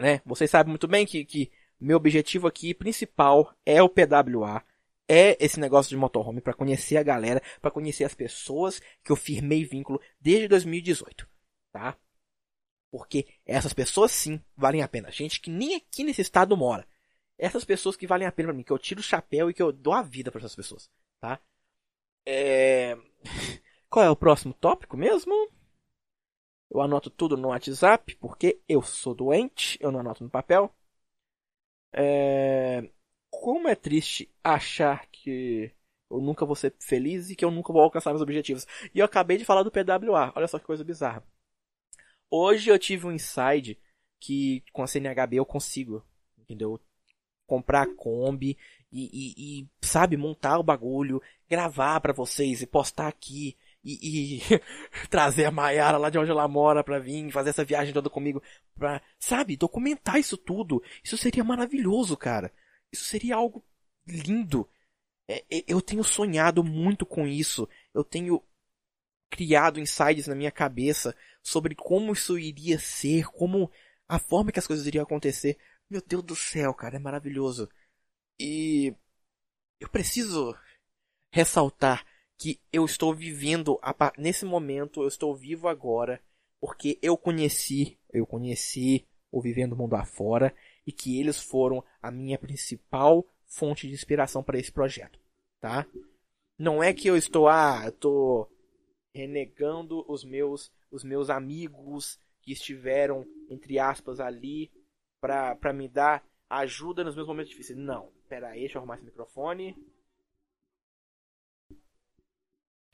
[0.00, 0.22] Né?
[0.24, 4.64] Vocês sabem muito bem que, que meu objetivo aqui principal é o PWA,
[5.06, 9.16] é esse negócio de motorhome para conhecer a galera, para conhecer as pessoas que eu
[9.16, 11.28] firmei vínculo desde 2018,
[11.72, 11.96] tá?
[12.90, 15.10] Porque essas pessoas sim valem a pena.
[15.10, 16.86] Gente que nem aqui nesse estado mora.
[17.38, 19.62] Essas pessoas que valem a pena pra mim, que eu tiro o chapéu e que
[19.62, 21.40] eu dou a vida para essas pessoas, tá?
[22.26, 22.96] É...
[23.88, 25.34] Qual é o próximo tópico mesmo?
[26.70, 30.72] Eu anoto tudo no WhatsApp, porque eu sou doente, eu não anoto no papel.
[31.92, 32.88] É...
[33.30, 35.72] Como é triste achar que
[36.10, 38.66] eu nunca vou ser feliz e que eu nunca vou alcançar meus objetivos.
[38.94, 41.24] E eu acabei de falar do PWA, olha só que coisa bizarra.
[42.28, 43.78] Hoje eu tive um inside
[44.20, 46.04] que com a CNHB eu consigo,
[46.38, 46.80] entendeu?
[47.46, 48.56] Comprar a Kombi
[48.92, 54.40] e, e, e sabe, montar o bagulho, gravar para vocês e postar aqui e, e
[55.08, 58.42] trazer a Mayara lá de onde ela mora pra vir fazer essa viagem toda comigo
[58.74, 60.82] pra, sabe, documentar isso tudo.
[61.02, 62.52] Isso seria maravilhoso, cara.
[62.92, 63.64] Isso seria algo
[64.06, 64.68] lindo.
[65.28, 67.68] É, é, eu tenho sonhado muito com isso.
[67.94, 68.42] Eu tenho
[69.30, 73.70] criado insights na minha cabeça sobre como isso iria ser, como
[74.08, 75.56] a forma que as coisas iriam acontecer.
[75.88, 77.68] Meu Deus do céu, cara, é maravilhoso.
[78.38, 78.94] E
[79.78, 80.56] eu preciso
[81.32, 82.04] ressaltar
[82.40, 83.78] que eu estou vivendo
[84.16, 86.18] nesse momento, eu estou vivo agora
[86.58, 90.54] porque eu conheci, eu conheci o Vivendo Mundo Afora
[90.86, 95.20] e que eles foram a minha principal fonte de inspiração para esse projeto,
[95.60, 95.86] tá?
[96.58, 98.48] Não é que eu estou ah, eu tô
[99.14, 104.70] renegando os meus os meus amigos que estiveram entre aspas ali
[105.20, 107.78] para me dar ajuda nos meus momentos difíceis.
[107.78, 109.76] Não, pera aí, deixa eu arrumar esse microfone.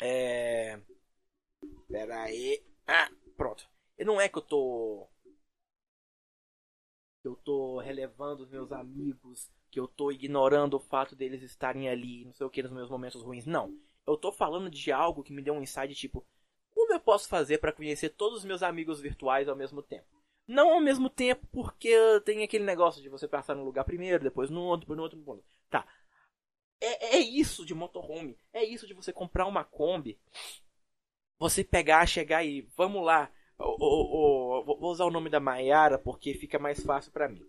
[0.00, 0.78] É.
[1.88, 2.62] Pera aí.
[2.86, 3.68] Ah, pronto.
[3.98, 5.08] E não é que eu tô.
[7.24, 12.24] Eu tô relevando os meus amigos, que eu tô ignorando o fato deles estarem ali,
[12.24, 13.46] não sei o que, nos meus momentos ruins.
[13.46, 13.76] Não.
[14.06, 16.24] Eu tô falando de algo que me deu um insight tipo:
[16.72, 20.06] como eu posso fazer para conhecer todos os meus amigos virtuais ao mesmo tempo?
[20.46, 21.92] Não ao mesmo tempo, porque
[22.24, 25.18] tem aquele negócio de você passar num lugar primeiro, depois no outro, depois no outro,
[25.18, 25.44] no outro.
[25.68, 25.84] Tá.
[26.80, 28.38] É, é isso de motorhome.
[28.52, 30.18] É isso de você comprar uma Kombi.
[31.38, 33.30] Você pegar, chegar e vamos lá.
[33.58, 37.46] vou usar o nome da Maiara porque fica mais fácil para mim.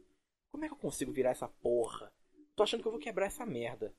[0.52, 2.12] Como é que eu consigo virar essa porra?
[2.56, 3.94] Tô achando que eu vou quebrar essa merda.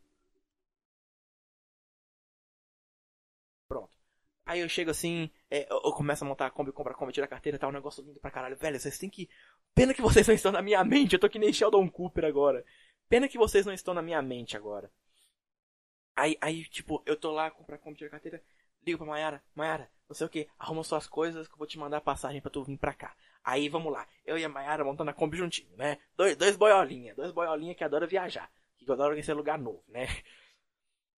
[3.68, 3.96] Pronto.
[4.44, 7.26] Aí eu chego assim, é, eu, começo a montar a Kombi, comprar a Kombi, tirar
[7.26, 8.56] a carteira e tal, um negócio lindo pra caralho.
[8.56, 9.28] Velho, vocês têm que.
[9.74, 12.64] Pena que vocês não estão na minha mente, eu tô que nem Sheldon Cooper agora.
[13.08, 14.90] Pena que vocês não estão na minha mente agora.
[16.18, 18.42] Aí, aí tipo, eu tô lá, comprar a a carteira,
[18.84, 21.78] ligo pra Mayara, Mayara, não sei o que, arruma suas coisas que eu vou te
[21.78, 23.14] mandar a passagem pra tu vir pra cá.
[23.44, 25.96] Aí vamos lá, eu e a Mayara montando a Kombi juntinho, né?
[26.16, 30.08] Dois, dois boiolinha, dois boiolinha que adoram viajar, que adoram conhecer lugar novo, né?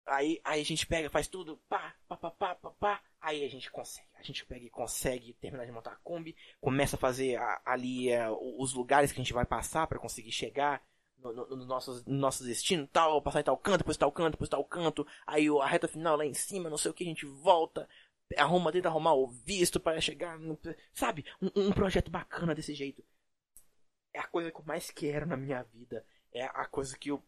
[0.06, 3.02] Aí, aí a gente pega, faz tudo, pá, pá, pá, pá, pá, pá.
[3.22, 4.08] Aí a gente consegue.
[4.18, 6.34] A gente pega e consegue terminar de montar a Kombi.
[6.60, 10.32] Começa a fazer a, ali é, os lugares que a gente vai passar para conseguir
[10.32, 10.82] chegar
[11.22, 12.86] no, no, no, nosso, no nosso destino.
[12.86, 15.06] Tal, passar em tal canto, depois tal canto, depois tal canto.
[15.26, 17.88] Aí a reta final lá em cima, não sei o que, a gente volta.
[18.36, 20.38] Arruma, tenta arrumar o visto para chegar.
[20.38, 20.58] No,
[20.92, 21.24] sabe?
[21.40, 23.04] Um, um projeto bacana desse jeito.
[24.14, 26.04] É a coisa que eu mais quero na minha vida.
[26.32, 27.22] É a coisa que eu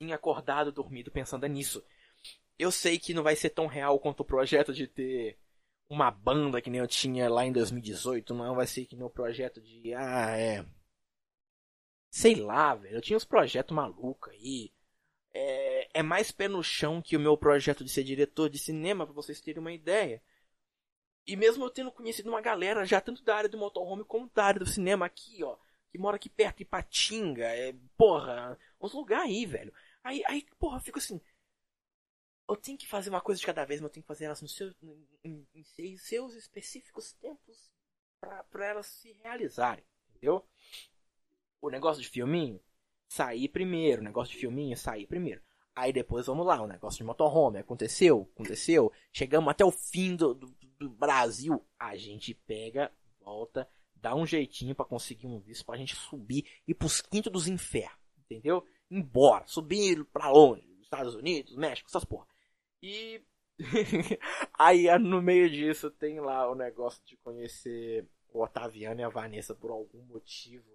[0.00, 1.84] tinha acordado, dormido pensando nisso.
[2.58, 5.38] Eu sei que não vai ser tão real quanto o projeto de ter
[5.88, 8.34] uma banda que nem eu tinha lá em 2018.
[8.34, 9.94] Não vai ser que nem o projeto de.
[9.94, 10.64] Ah, é.
[12.10, 12.96] Sei lá, velho.
[12.96, 14.72] Eu tinha uns projetos malucos aí.
[15.32, 19.06] É, é mais pé no chão que o meu projeto de ser diretor de cinema,
[19.06, 20.22] pra vocês terem uma ideia.
[21.26, 24.44] E mesmo eu tendo conhecido uma galera já tanto da área do motorhome como da
[24.44, 25.56] área do cinema aqui, ó.
[25.90, 29.72] Que mora aqui perto, Ipatinga, é, porra, uns lugares aí, velho.
[30.02, 31.20] Aí, aí, porra, eu fico assim.
[32.48, 34.42] Eu tenho que fazer uma coisa de cada vez, mas eu tenho que fazer elas
[34.42, 37.70] no seu, em, em, em seus específicos tempos
[38.50, 40.44] para elas se realizarem, entendeu?
[41.60, 42.60] O negócio de filminho,
[43.08, 44.00] sair primeiro.
[44.00, 45.40] O negócio de filminho, sair primeiro.
[45.74, 47.58] Aí depois vamos lá, o negócio de motorhome.
[47.58, 48.92] Aconteceu, aconteceu.
[49.12, 51.64] Chegamos até o fim do, do, do Brasil.
[51.78, 56.74] A gente pega, volta, dá um jeitinho para conseguir um visto pra gente subir e
[56.74, 58.64] pros quintos dos infernos, entendeu?
[58.90, 62.26] embora, subir pra longe, Estados Unidos, México, essas porra.
[62.82, 63.22] E
[64.58, 69.54] aí no meio disso tem lá o negócio de conhecer o Otaviano e a Vanessa
[69.54, 70.68] por algum motivo.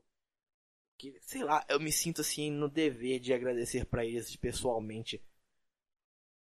[0.97, 5.21] Que, sei lá, eu me sinto assim no dever de agradecer para eles pessoalmente.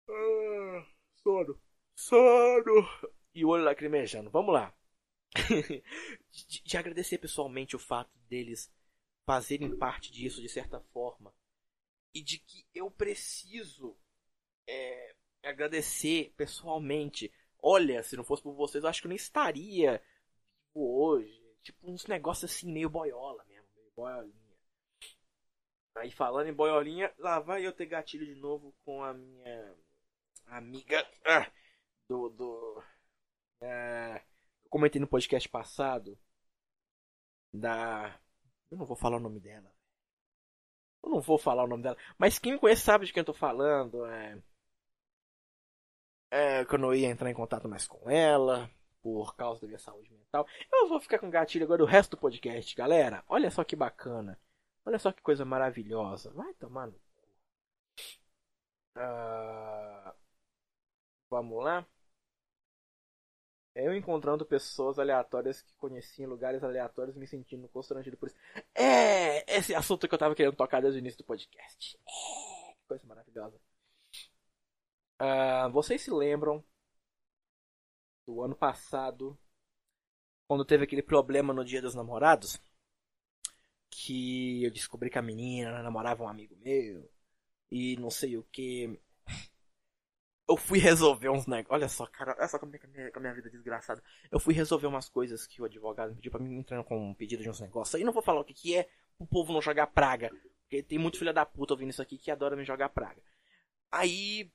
[0.10, 0.86] Ah,
[1.24, 1.60] sono,
[1.96, 2.90] sono.
[3.34, 4.30] E o olho lacrimejando.
[4.30, 4.74] Vamos lá.
[6.32, 8.70] de, de agradecer pessoalmente o fato deles
[9.26, 11.34] fazerem parte disso de certa forma
[12.14, 13.98] e de que eu preciso
[14.68, 17.32] é, agradecer pessoalmente.
[17.60, 20.02] Olha, se não fosse por vocês, eu acho que eu nem estaria
[20.74, 21.42] vivo hoje.
[21.64, 24.41] Tipo, uns negócios assim, meio boiola mesmo, meio boiolinha.
[25.96, 29.76] Aí falando em boiolinha, lá vai eu ter gatilho de novo com a minha
[30.48, 31.52] amiga ah,
[32.08, 32.30] do.
[32.30, 32.84] do
[33.62, 34.22] ah,
[34.64, 36.18] eu comentei no podcast passado
[37.54, 38.20] da.
[38.70, 39.72] Eu não vou falar o nome dela.
[41.04, 41.98] Eu não vou falar o nome dela.
[42.18, 44.06] Mas quem me conhece sabe de quem eu tô falando.
[44.06, 44.42] É...
[46.34, 48.70] É, que eu não ia entrar em contato mais com ela.
[49.02, 50.48] Por causa da minha saúde mental.
[50.72, 53.24] Eu vou ficar com gatilho agora o resto do podcast, galera.
[53.28, 54.40] Olha só que bacana.
[54.86, 56.32] Olha só que coisa maravilhosa.
[56.32, 57.02] Vai tomar no cu.
[58.98, 60.14] Uh...
[61.30, 61.86] Vamos lá.
[63.74, 68.38] Eu encontrando pessoas aleatórias que conheci em lugares aleatórios me sentindo constrangido por isso.
[68.76, 71.98] É esse assunto que eu tava querendo tocar desde o início do podcast.
[72.06, 73.58] É, que coisa maravilhosa.
[75.22, 76.64] Uh, vocês se lembram
[78.26, 79.38] do ano passado,
[80.48, 82.60] quando teve aquele problema no Dia dos Namorados?
[83.92, 87.08] Que eu descobri que a menina namorava um amigo meu
[87.70, 89.00] e não sei o que
[90.52, 91.74] eu fui resolver uns negócios.
[91.74, 94.04] Olha só, cara, olha só como é que a minha, minha vida é desgraçada.
[94.30, 97.42] Eu fui resolver umas coisas que o advogado pediu pra mim entrar com um pedido
[97.42, 97.96] de uns negócios.
[97.96, 100.30] Aí não vou falar o que, que é, o povo não jogar praga.
[100.64, 103.22] Porque tem muito filho da puta ouvindo isso aqui que adora me jogar praga.
[103.90, 104.52] Aí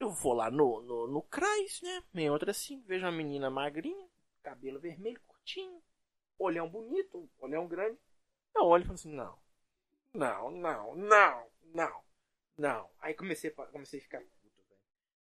[0.00, 2.02] eu vou lá no, no, no CRAS, né?
[2.12, 4.08] Meio outra assim, vejo uma menina magrinha,
[4.42, 5.82] cabelo vermelho, curtinho,
[6.38, 7.98] olhão bonito, olhão grande.
[8.56, 9.38] Eu olho e falo assim, não,
[10.14, 12.00] não, não, não, não,
[12.56, 12.90] não.
[13.00, 14.22] Aí comecei, comecei a ficar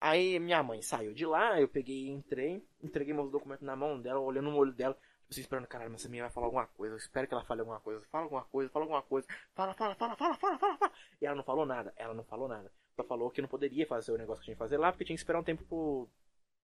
[0.03, 4.01] Aí minha mãe saiu de lá, eu peguei e entrei, entreguei meus documentos na mão
[4.01, 6.67] dela, olhando no olho dela, tipo assim, esperando, caralho, mas essa menina vai falar alguma
[6.67, 9.73] coisa, eu espero que ela fale alguma coisa, fala alguma coisa, fala alguma coisa, fala,
[9.73, 10.91] fala, fala, fala, fala, fala, fala.
[11.21, 12.69] E ela não falou nada, ela não falou nada.
[12.97, 15.15] Só falou que não poderia fazer o negócio que tinha que fazer lá, porque tinha
[15.15, 16.09] que esperar um tempo pro,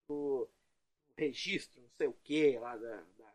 [0.06, 0.50] pro
[1.18, 3.34] registro, não sei o que, lá da, da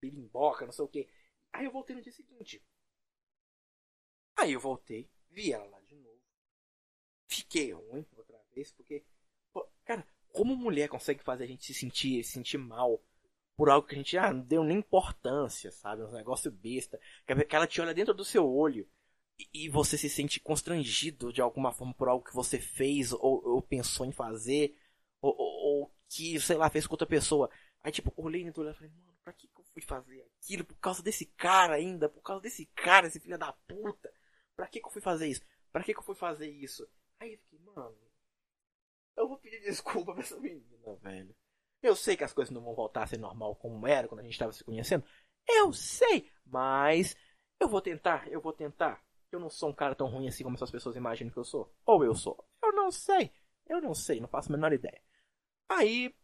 [0.00, 1.08] birimboca, não sei o que.
[1.56, 2.62] Aí eu voltei no dia seguinte.
[4.36, 6.20] Aí eu voltei, vi ela lá de novo.
[7.26, 9.04] Fiquei ruim outra vez, porque
[9.86, 13.00] Cara, como mulher consegue fazer a gente se sentir, se sentir mal
[13.56, 16.02] por algo que a gente ah, não deu nem importância, sabe?
[16.02, 17.00] Um negócio besta.
[17.24, 18.86] Que ela te olha dentro do seu olho
[19.54, 23.62] e, você se sente constrangido de alguma forma por algo que você fez ou, ou
[23.62, 24.76] pensou em fazer.
[25.22, 27.48] Ou, ou, ou, que, sei lá, fez com outra pessoa.
[27.82, 30.64] Aí, tipo, olhei no olho e falei, mano, pra que, que eu fui fazer aquilo?
[30.64, 32.08] Por causa desse cara ainda?
[32.08, 34.12] Por causa desse cara, esse filho da puta?
[34.54, 35.44] Pra que, que eu fui fazer isso?
[35.72, 36.88] Pra que, que eu fui fazer isso?
[37.18, 37.98] Aí eu fiquei, mano,
[39.16, 41.34] eu vou pedir desculpa pra essa menina, velho.
[41.82, 44.22] Eu sei que as coisas não vão voltar a ser normal como era quando a
[44.22, 45.04] gente estava se conhecendo.
[45.48, 47.16] Eu sei, mas
[47.58, 49.04] eu vou tentar, eu vou tentar.
[49.32, 51.74] Eu não sou um cara tão ruim assim como essas pessoas imaginam que eu sou.
[51.84, 52.48] Ou eu sou.
[52.62, 53.32] Eu não sei.
[53.66, 55.02] Eu não sei, não faço a menor ideia.
[55.68, 56.14] Aí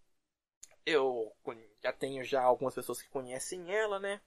[0.87, 1.35] eu
[1.83, 4.21] já tenho já algumas pessoas que conhecem ela, né?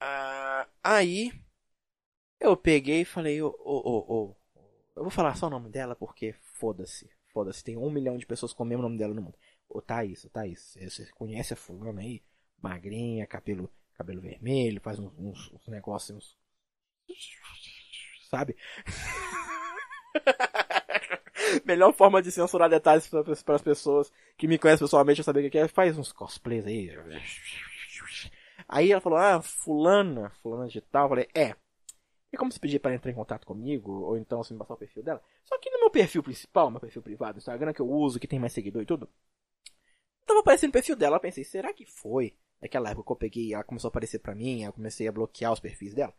[0.00, 1.32] Ah, aí
[2.40, 4.36] eu peguei e falei, ô, ô, ô,
[4.96, 8.52] eu vou falar só o nome dela porque foda-se, foda-se, tem um milhão de pessoas
[8.52, 9.38] com o mesmo nome dela no mundo.
[9.68, 12.22] Ô Thaís, ô Thaís, você conhece a fulana aí?
[12.62, 16.38] Magrinha, cabelo, cabelo vermelho, faz uns, uns, uns negócios, uns...
[18.30, 18.56] sabe?
[21.64, 25.50] Melhor forma de censurar detalhes para as pessoas que me conhecem pessoalmente, eu saber o
[25.50, 26.90] que é, faz uns cosplays aí.
[28.68, 31.04] Aí ela falou, ah, fulana, fulana de tal.
[31.04, 31.54] Eu falei, é.
[32.32, 34.78] E como se pedir para entrar em contato comigo, ou então se me passar o
[34.78, 35.22] perfil dela.
[35.44, 38.38] Só que no meu perfil principal, meu perfil privado, Instagram, que eu uso, que tem
[38.38, 39.08] mais seguidor e tudo,
[40.26, 41.16] tava aparecendo o perfil dela.
[41.16, 44.34] Eu pensei, será que foi naquela época que eu peguei ela começou a aparecer pra
[44.34, 46.12] mim, eu comecei a bloquear os perfis dela?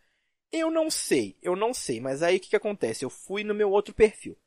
[0.49, 3.03] Eu não sei, eu não sei, mas aí o que, que acontece?
[3.03, 4.37] Eu fui no meu outro perfil.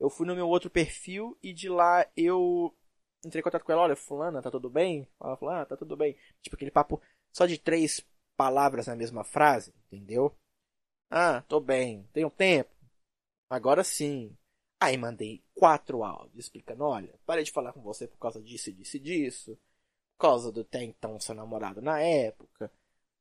[0.00, 2.74] Eu fui no meu outro perfil e de lá eu
[3.24, 5.06] entrei em contato com ela, olha, fulana, tá tudo bem?
[5.20, 6.16] Ela falou, ah, tá tudo bem.
[6.42, 7.00] Tipo aquele papo
[7.32, 8.04] só de três
[8.36, 10.34] palavras na mesma frase, entendeu?
[11.10, 12.70] Ah, tô bem, tenho tempo.
[13.50, 14.36] Agora sim.
[14.80, 18.96] Aí mandei quatro áudios explicando, olha, parei de falar com você por causa disso, disso
[18.96, 19.58] e disso.
[20.16, 22.72] Por causa do até então seu namorado na época.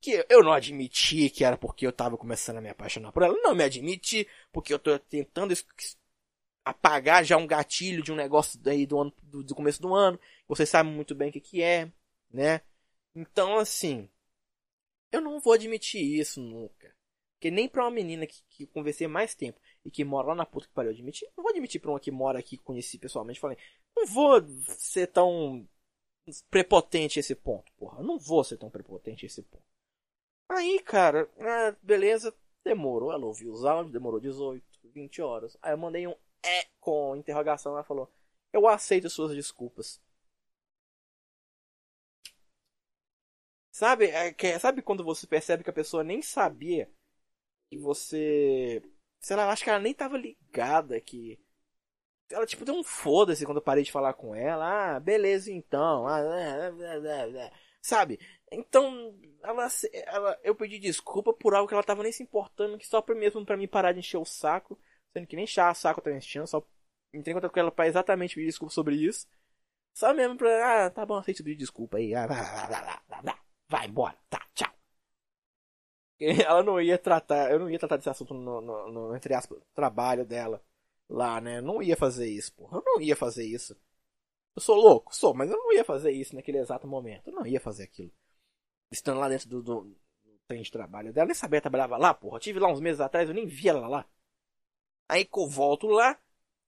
[0.02, 3.36] Que eu não admiti que era porque eu tava começando a me apaixonar por ela.
[3.42, 5.52] Não me admiti, porque eu tô tentando
[6.64, 10.20] apagar já um gatilho de um negócio daí do ano do, do começo do ano.
[10.48, 11.92] Você sabe muito bem o que, que é,
[12.30, 12.62] né?
[13.16, 14.10] Então, assim,
[15.12, 16.96] eu não vou admitir isso nunca.
[17.34, 20.46] Porque nem pra uma menina que, que conversei mais tempo e que mora lá na
[20.46, 23.58] puta que pariu admitir, não vou admitir pra uma que mora aqui, conheci pessoalmente, falei,
[23.96, 24.42] não vou
[24.78, 25.68] ser tão
[26.50, 28.00] prepotente esse ponto, porra.
[28.00, 29.64] Eu não vou ser tão prepotente esse ponto.
[30.50, 33.12] Aí, cara, ah, beleza, demorou.
[33.12, 35.58] Ela ouviu os áudios, demorou 18, 20 horas.
[35.62, 37.74] Aí eu mandei um é com interrogação.
[37.74, 38.12] Ela falou:
[38.54, 40.02] Eu aceito suas desculpas.
[43.72, 46.90] Sabe, é, que, sabe quando você percebe que a pessoa nem sabia
[47.70, 48.82] que você.
[49.22, 51.40] Sei lá, acho que ela nem tava ligada que.
[52.32, 54.96] Ela tipo deu um foda-se quando eu parei de falar com ela.
[54.96, 56.08] Ah, beleza então.
[56.08, 56.22] Ah,
[57.82, 58.20] sabe?
[58.52, 62.88] Então, ela, ela, eu pedi desculpa por algo que ela tava nem se importando, que
[62.88, 64.80] só pra mesmo para mim parar de encher o saco.
[65.14, 66.66] Sendo que nem chá, saco tá enchendo, só
[67.14, 69.28] entrei em contato com ela pra exatamente pedir desculpa sobre isso.
[69.94, 72.14] Só mesmo pra, ah, tá bom, aceito pedir desculpa aí.
[72.16, 72.68] Ah, vai, vai,
[73.08, 73.36] vai, vai,
[73.68, 74.72] vai embora, tá, tchau.
[76.20, 79.60] Ela não ia tratar, eu não ia tratar desse assunto no, no, no entre aspas,
[79.74, 80.62] trabalho dela
[81.08, 81.60] lá, né?
[81.60, 82.78] Eu não ia fazer isso, porra.
[82.78, 83.76] Eu não ia fazer isso.
[84.56, 85.16] Eu sou louco?
[85.16, 87.28] Sou, mas eu não ia fazer isso naquele exato momento.
[87.28, 88.12] Eu não ia fazer aquilo.
[88.92, 92.14] Estando lá dentro do, do, do trem de trabalho dela, nem sabia que trabalhava lá,
[92.14, 92.38] porra.
[92.38, 94.10] Eu tive lá uns meses atrás, eu nem via ela lá.
[95.10, 96.18] Aí que eu volto lá,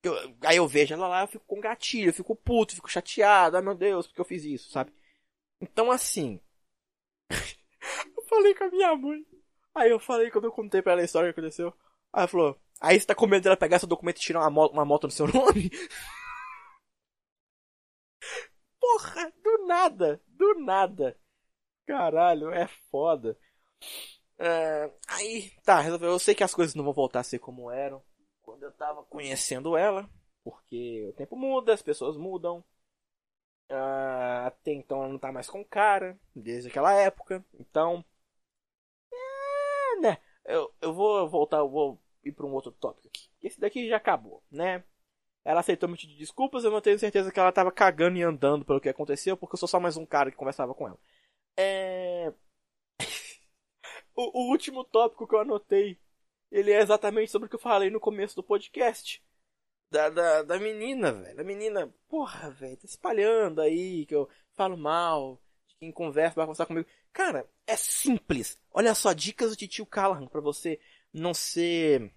[0.03, 0.13] eu,
[0.43, 3.61] aí eu vejo ela lá, eu fico com gatilho, eu fico puto, fico chateado, ai
[3.63, 4.91] meu Deus, porque eu fiz isso, sabe?
[5.61, 6.41] Então assim.
[8.17, 9.25] eu falei com a minha mãe.
[9.75, 11.69] Aí eu falei quando eu contei pra ela a história que aconteceu.
[12.11, 14.49] Aí ela falou, aí você tá com medo dela pegar seu documento e tirar uma
[14.49, 15.69] moto, uma moto no seu nome?
[18.79, 21.17] Porra, do nada, do nada.
[21.85, 23.37] Caralho, é foda.
[24.39, 25.83] É, aí, tá.
[25.87, 28.03] Eu sei que as coisas não vão voltar a ser como eram
[28.61, 30.07] quando eu tava conhecendo ela,
[30.43, 32.63] porque o tempo muda, as pessoas mudam.
[33.71, 37.43] Uh, até então ela não tá mais com cara, desde aquela época.
[37.59, 38.05] Então.
[39.11, 40.17] É, né?
[40.45, 43.29] Eu, eu vou voltar, eu vou ir para um outro tópico aqui.
[43.41, 44.83] Esse daqui já acabou, né?
[45.43, 48.63] Ela aceitou me pedir desculpas, eu não tenho certeza que ela tava cagando e andando
[48.63, 50.99] pelo que aconteceu, porque eu sou só mais um cara que conversava com ela.
[51.57, 52.31] É.
[54.15, 55.99] o, o último tópico que eu anotei
[56.51, 59.23] ele é exatamente sobre o que eu falei no começo do podcast.
[59.89, 61.39] Da, da, da menina, velho.
[61.39, 66.45] A menina, porra, velho, tá espalhando aí que eu falo mal de quem conversa, vai
[66.45, 66.87] conversar comigo.
[67.13, 68.59] Cara, é simples.
[68.71, 70.79] Olha só, dicas do tio Callahan pra você
[71.13, 72.13] não ser.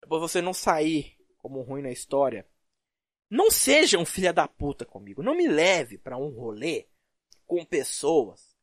[0.00, 2.46] pra você não sair como ruim na história.
[3.28, 5.22] Não seja um filho da puta comigo.
[5.22, 6.88] Não me leve para um rolê
[7.46, 8.56] com pessoas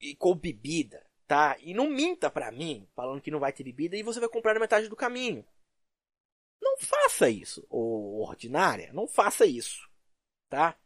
[0.00, 1.56] e com bebida, tá?
[1.60, 4.52] E não minta pra mim falando que não vai ter bebida e você vai comprar
[4.52, 5.46] na metade do caminho.
[6.60, 9.88] Não faça isso, ô ordinária, não faça isso,
[10.48, 10.76] tá?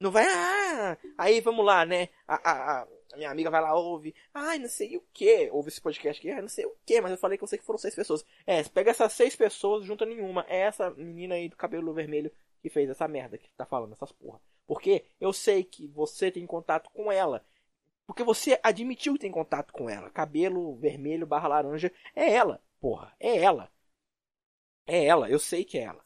[0.00, 2.08] Não vai, ah, aí vamos lá, né?
[2.26, 5.80] A, a, a minha amiga vai lá, ouve, ai, não sei o que, ouve esse
[5.80, 7.94] podcast aqui, ai, não sei o que, mas eu falei com você que foram seis
[7.94, 8.24] pessoas.
[8.44, 10.44] É, pega essas seis pessoas, junta nenhuma.
[10.48, 14.10] É essa menina aí do cabelo vermelho que fez essa merda que tá falando essas
[14.10, 14.40] porra.
[14.66, 17.44] Porque eu sei que você tem contato com ela.
[18.10, 20.10] Porque você admitiu que tem contato com ela.
[20.10, 23.70] Cabelo vermelho barra laranja é ela, porra, é ela.
[24.84, 26.02] É ela, eu sei que é ela.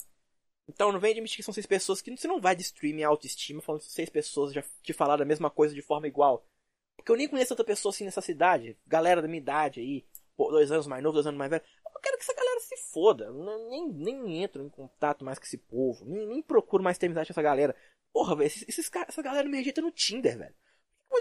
[0.69, 3.63] Então não vem admitir que são seis pessoas que você não vai destruir minha autoestima
[3.63, 6.47] falando que seis pessoas já te falaram a mesma coisa de forma igual.
[6.95, 8.77] Porque eu nem conheço outra pessoa assim nessa cidade.
[8.87, 11.65] Galera da minha idade aí, dois anos mais novo, dois anos mais velho.
[11.87, 13.33] Eu quero que essa galera se foda.
[13.33, 16.05] Nem, nem entro em contato mais com esse povo.
[16.05, 17.75] Nem, nem procuro mais ter amizade com essa galera.
[18.13, 20.55] Porra, velho, esses, essa galera me rejeita no Tinder, velho.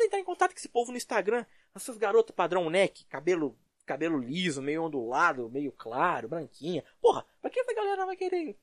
[0.04, 1.46] Vou entrar em contato com esse povo no Instagram.
[1.74, 6.84] Essas garotas padrão neck, cabelo cabelo liso, meio ondulado, meio claro, branquinha.
[7.02, 8.58] Porra, pra que essa galera vai querer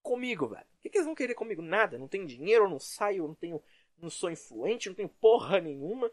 [0.00, 0.64] comigo, velho?
[0.64, 1.60] O que, que eles vão querer comigo?
[1.60, 1.98] Nada.
[1.98, 3.60] Não tenho dinheiro, não saio, não tenho.
[3.98, 6.06] Não sou influente, não tenho porra nenhuma.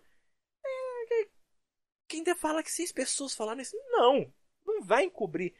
[0.65, 1.27] É,
[2.07, 3.77] quem ainda fala que seis pessoas falaram isso?
[3.91, 4.33] Não.
[4.65, 5.53] Não vai encobrir.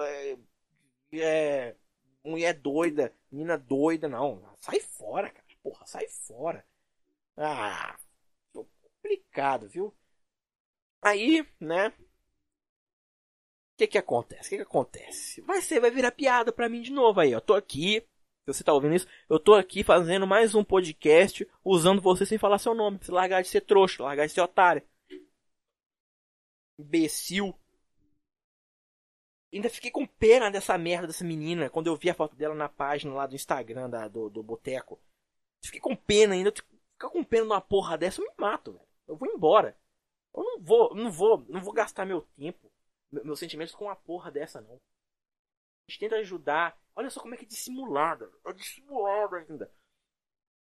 [0.00, 0.38] É,
[1.14, 1.76] é,
[2.22, 4.42] mulher doida, menina doida, não.
[4.60, 5.46] Sai fora, cara.
[5.62, 6.66] Porra, sai fora.
[7.36, 7.96] Ah,
[9.02, 9.94] complicado, viu?
[11.02, 11.88] Aí, né?
[11.88, 11.92] O
[13.76, 14.46] que que acontece?
[14.46, 15.40] O que que acontece?
[15.42, 17.40] Vai ser, vai virar piada pra mim de novo aí, ó.
[17.40, 22.00] Tô aqui, se você tá ouvindo isso, eu tô aqui fazendo mais um podcast usando
[22.00, 22.98] você sem falar seu nome.
[23.00, 24.82] Você largar de ser trouxa, largar de ser otário.
[26.78, 27.58] Imbecil.
[29.52, 32.68] Ainda fiquei com pena dessa merda dessa menina quando eu vi a foto dela na
[32.68, 34.98] página lá do Instagram da, do, do Boteco.
[35.64, 36.52] Fiquei com pena ainda.
[36.52, 38.91] Ficar com pena numa porra dessa, eu me mato, velho.
[39.12, 39.78] Eu vou embora.
[40.34, 42.72] Eu não vou, não vou, não vou gastar meu tempo
[43.24, 44.74] meus sentimentos com uma porra dessa, não.
[44.74, 46.80] A gente tenta ajudar.
[46.96, 48.32] Olha só como é que é dissimulada.
[48.46, 49.70] É dissimulada ainda.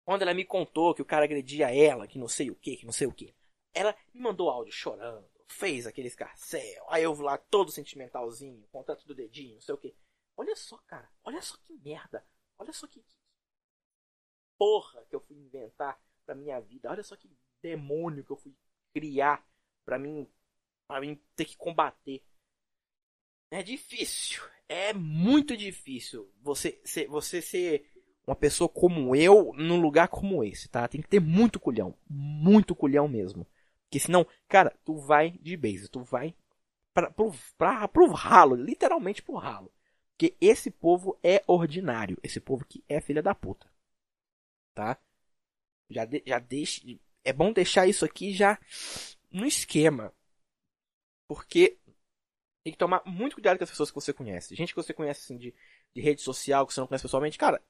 [0.03, 2.85] Quando ela me contou que o cara agredia ela, que não sei o que, que
[2.85, 3.35] não sei o que.
[3.73, 6.83] Ela me mandou áudio chorando, fez aquele escarcel.
[6.89, 9.95] Aí eu lá todo sentimentalzinho, contato do dedinho, não sei o que.
[10.35, 11.07] Olha só, cara.
[11.23, 12.25] Olha só que merda.
[12.57, 13.15] Olha só que, que
[14.57, 16.89] porra que eu fui inventar pra minha vida.
[16.89, 17.29] Olha só que
[17.61, 18.53] demônio que eu fui
[18.93, 19.45] criar
[19.85, 20.27] pra mim,
[20.87, 22.23] pra mim ter que combater.
[23.49, 24.43] É difícil.
[24.67, 27.91] É muito difícil você ser, você ser
[28.25, 30.87] uma pessoa como eu num lugar como esse, tá?
[30.87, 31.97] Tem que ter muito culhão.
[32.09, 33.45] Muito culhão mesmo.
[33.83, 35.89] Porque senão, cara, tu vai de base.
[35.89, 36.33] Tu vai
[36.93, 37.31] pra, pro,
[37.91, 38.55] pro ralo.
[38.55, 39.71] Literalmente pro ralo.
[40.11, 42.17] Porque esse povo é ordinário.
[42.23, 43.69] Esse povo que é filha da puta.
[44.73, 44.97] Tá?
[45.89, 46.81] Já, de, já deixa.
[47.23, 48.59] É bom deixar isso aqui já
[49.31, 50.13] no esquema.
[51.27, 51.79] Porque
[52.63, 54.55] tem que tomar muito cuidado com as pessoas que você conhece.
[54.55, 55.53] Gente que você conhece assim, de,
[55.93, 57.61] de rede social, que você não conhece pessoalmente, cara,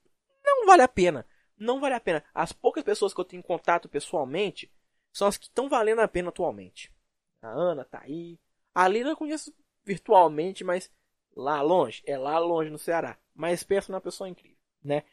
[0.44, 1.26] não vale a pena.
[1.56, 2.24] Não vale a pena.
[2.34, 4.72] As poucas pessoas que eu tenho contato pessoalmente
[5.12, 6.92] são as que estão valendo a pena atualmente.
[7.40, 8.38] A Ana tá aí.
[8.74, 10.90] A Lina eu conheço virtualmente, mas
[11.36, 12.02] lá longe.
[12.06, 13.18] É lá longe no Ceará.
[13.34, 15.04] Mas pensa numa pessoa incrível, né?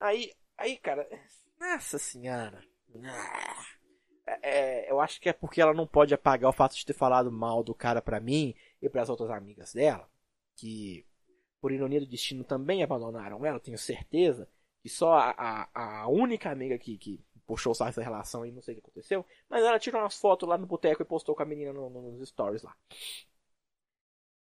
[0.00, 1.08] Aí, aí, cara,
[1.58, 2.62] nossa senhora.
[4.26, 6.92] É, é, eu acho que é porque ela não pode apagar o fato de ter
[6.92, 10.08] falado mal do cara pra mim e para as outras amigas dela,
[10.56, 11.06] que
[11.60, 14.48] por ironia do destino também abandonaram ela, tenho certeza,
[14.82, 18.60] que só a, a, a única amiga que, que puxou o dessa relação e não
[18.60, 21.42] sei o que aconteceu, mas ela tirou umas fotos lá no boteco e postou com
[21.42, 22.76] a menina no, no, nos stories lá.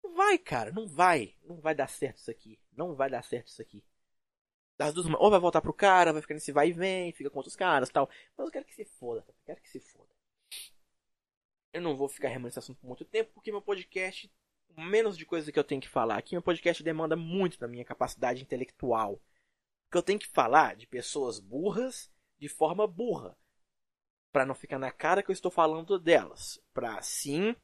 [0.04, 1.36] Não vai, cara, não vai.
[1.44, 2.60] Não vai dar certo isso aqui.
[2.76, 3.84] Não vai dar certo isso aqui.
[4.82, 7.38] Das duas, ou vai voltar pro cara, vai ficar nesse vai e vem, fica com
[7.38, 8.10] outros caras tal.
[8.36, 10.10] Mas eu quero que se foda, eu quero que se foda.
[11.72, 14.34] Eu não vou ficar remando esse assunto por muito tempo, porque meu podcast,
[14.76, 17.86] menos de coisa que eu tenho que falar aqui, meu podcast demanda muito da minha
[17.86, 19.22] capacidade intelectual.
[19.86, 23.38] Porque eu tenho que falar de pessoas burras de forma burra.
[24.32, 26.60] para não ficar na cara que eu estou falando delas.
[26.74, 27.56] Pra assim.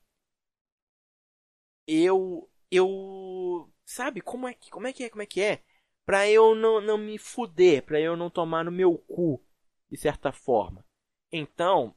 [1.87, 2.47] Eu.
[2.69, 3.71] Eu.
[3.85, 5.09] Sabe como é que, como é, que é?
[5.09, 5.63] Como é que é?
[6.07, 9.43] Pra eu não, não me fuder, pra eu não tomar no meu cu,
[9.91, 10.85] de certa forma.
[11.29, 11.93] Então,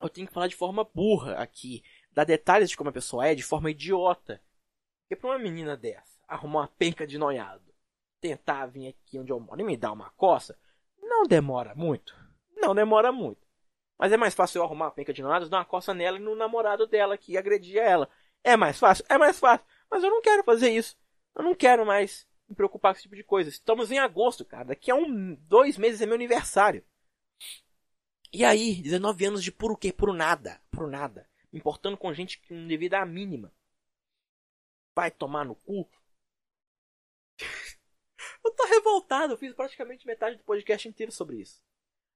[0.00, 3.34] eu tenho que falar de forma burra aqui, dar detalhes de como a pessoa é,
[3.34, 4.42] de forma idiota.
[5.02, 7.70] Porque pra uma menina dessa, arrumar uma penca de noiado,
[8.18, 10.58] tentar vir aqui onde eu moro e me dar uma coça,
[11.02, 12.16] não demora muito.
[12.56, 13.46] Não demora muito.
[13.98, 16.20] Mas é mais fácil eu arrumar uma penca de noiado, dar uma coça nela e
[16.20, 18.08] no namorado dela que agredia ela.
[18.42, 19.04] É mais fácil?
[19.06, 19.66] É mais fácil.
[19.90, 20.96] Mas eu não quero fazer isso.
[21.36, 23.50] Eu não quero mais me preocupar com esse tipo de coisa.
[23.50, 24.66] Estamos em agosto, cara.
[24.66, 26.84] Daqui a um, dois meses é meu aniversário.
[28.32, 29.92] E aí, 19 anos de puro quê?
[29.92, 30.60] Puro nada.
[30.70, 31.28] Puro nada.
[31.52, 33.52] Me importando com gente que não devia dar a mínima.
[34.96, 35.88] Vai tomar no cu.
[38.44, 39.32] eu tô revoltado.
[39.32, 41.60] Eu fiz praticamente metade do podcast inteiro sobre isso.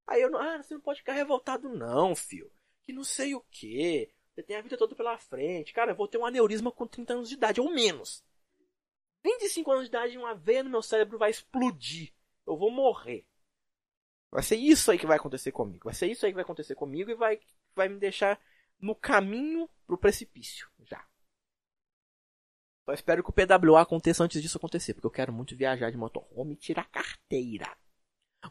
[0.07, 0.41] Aí eu não.
[0.41, 2.51] Ah, você não pode ficar revoltado, não, fio.
[2.85, 4.11] Que não sei o que.
[4.35, 5.73] Você tem a vida toda pela frente.
[5.73, 8.25] Cara, eu vou ter um aneurisma com 30 anos de idade, ou menos.
[9.29, 12.13] 25 anos de idade, uma veia no meu cérebro vai explodir.
[12.47, 13.27] Eu vou morrer.
[14.31, 15.85] Vai ser isso aí que vai acontecer comigo.
[15.85, 17.41] Vai ser isso aí que vai acontecer comigo e vai,
[17.75, 18.41] vai me deixar
[18.81, 20.69] no caminho pro precipício.
[20.81, 21.05] Já.
[22.85, 25.97] Só espero que o PWA aconteça antes disso acontecer, porque eu quero muito viajar de
[25.97, 27.77] motorhome e tirar carteira.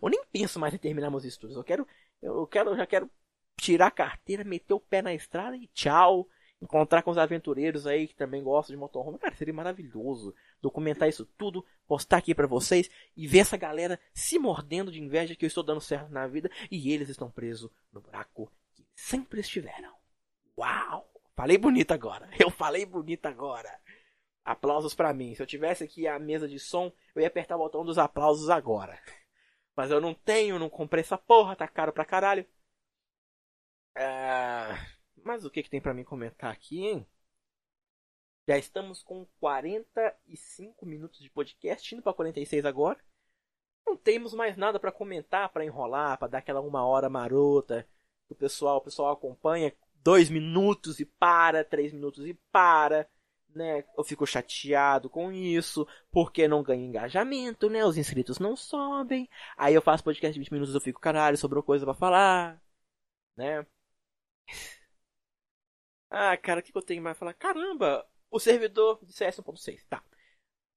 [0.02, 1.56] Eu nem penso mais em terminar meus estudos.
[1.56, 1.88] Eu quero,
[2.22, 3.10] eu quero, eu já quero
[3.60, 6.28] tirar carteira, meter o pé na estrada e tchau.
[6.60, 9.20] Encontrar com os aventureiros aí que também gostam de motorhome.
[9.20, 14.38] Cara, seria maravilhoso documentar isso tudo, postar aqui para vocês e ver essa galera se
[14.40, 18.02] mordendo de inveja que eu estou dando certo na vida e eles estão presos no
[18.02, 19.96] buraco que sempre estiveram.
[20.58, 21.10] Uau!
[21.36, 22.28] Falei bonito agora.
[22.40, 23.70] Eu falei bonito agora.
[24.44, 25.36] Aplausos para mim.
[25.36, 28.50] Se eu tivesse aqui a mesa de som, eu ia apertar o botão dos aplausos
[28.50, 28.98] agora.
[29.76, 32.48] Mas eu não tenho, não comprei essa porra, tá caro pra caralho.
[33.94, 34.70] É...
[35.24, 37.06] Mas o que, que tem para mim comentar aqui, hein?
[38.48, 42.98] Já estamos com 45 minutos de podcast, indo para 46 agora.
[43.86, 47.88] Não temos mais nada para comentar, para enrolar, para dar aquela uma hora marota.
[48.30, 53.10] O pessoal, o pessoal acompanha dois minutos e para, três minutos e para,
[53.50, 53.84] né?
[53.98, 57.84] Eu fico chateado com isso, porque não ganha engajamento, né?
[57.86, 59.30] Os inscritos não sobem.
[59.58, 62.62] Aí eu faço podcast de 20 minutos, eu fico, caralho, sobrou coisa para falar,
[63.36, 63.66] né?
[66.10, 67.34] Ah, cara, o que, que eu tenho mais pra falar?
[67.34, 69.86] Caramba, o servidor de CS 1.6.
[69.90, 70.04] Tá.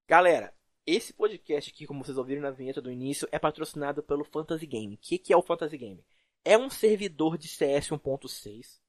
[0.09, 0.55] Galera,
[0.87, 4.95] esse podcast aqui, como vocês ouviram na vinheta do início, é patrocinado pelo Fantasy Game.
[4.95, 6.05] O que, que é o Fantasy Game?
[6.45, 8.81] É um servidor de CS 1.6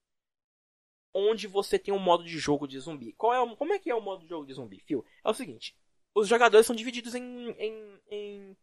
[1.14, 3.14] onde você tem um modo de jogo de zumbi.
[3.14, 5.05] Qual é o, como é que é o modo de jogo de zumbi, Phil?
[5.24, 5.76] É o seguinte:
[6.14, 8.57] os jogadores são divididos em, em, em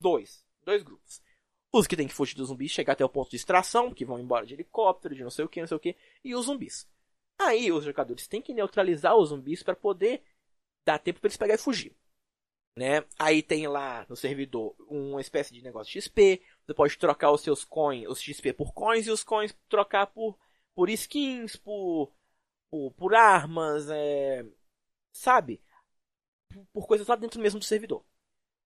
[0.00, 1.20] dois, dois grupos.
[1.72, 4.18] Os que tem que fugir do zumbi, chegar até o ponto de extração, que vão
[4.18, 6.86] embora de helicóptero, de não sei o que, não sei o que, e os zumbis.
[7.46, 10.22] Aí os jogadores têm que neutralizar os zumbis para poder
[10.84, 11.96] dar tempo para eles pegar e fugir.
[12.76, 13.04] Né?
[13.18, 16.42] Aí tem lá no servidor uma espécie de negócio XP.
[16.64, 20.38] Você pode trocar os seus coins, os XP por coins e os coins trocar por,
[20.74, 22.12] por skins, por,
[22.70, 24.44] por, por armas, é,
[25.12, 25.62] sabe?
[26.48, 28.04] Por, por coisas lá dentro mesmo do servidor.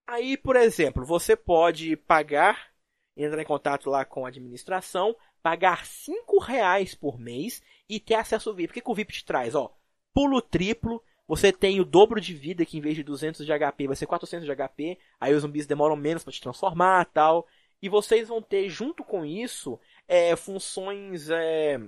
[0.06, 2.72] Aí, por exemplo, você pode pagar,
[3.16, 8.49] entrar em contato lá com a administração, pagar 5 reais por mês e ter acesso
[8.49, 8.70] ao VIP.
[8.70, 9.55] O que, que o VIP te traz?
[9.55, 9.72] Ó,
[10.12, 13.87] pulo triplo, você tem o dobro de vida, que em vez de 200 de HP
[13.87, 17.47] vai ser 400 de HP, aí os zumbis demoram menos para te transformar tal.
[17.82, 19.78] E vocês vão ter, junto com isso,
[20.09, 21.28] é, funções.
[21.30, 21.80] É,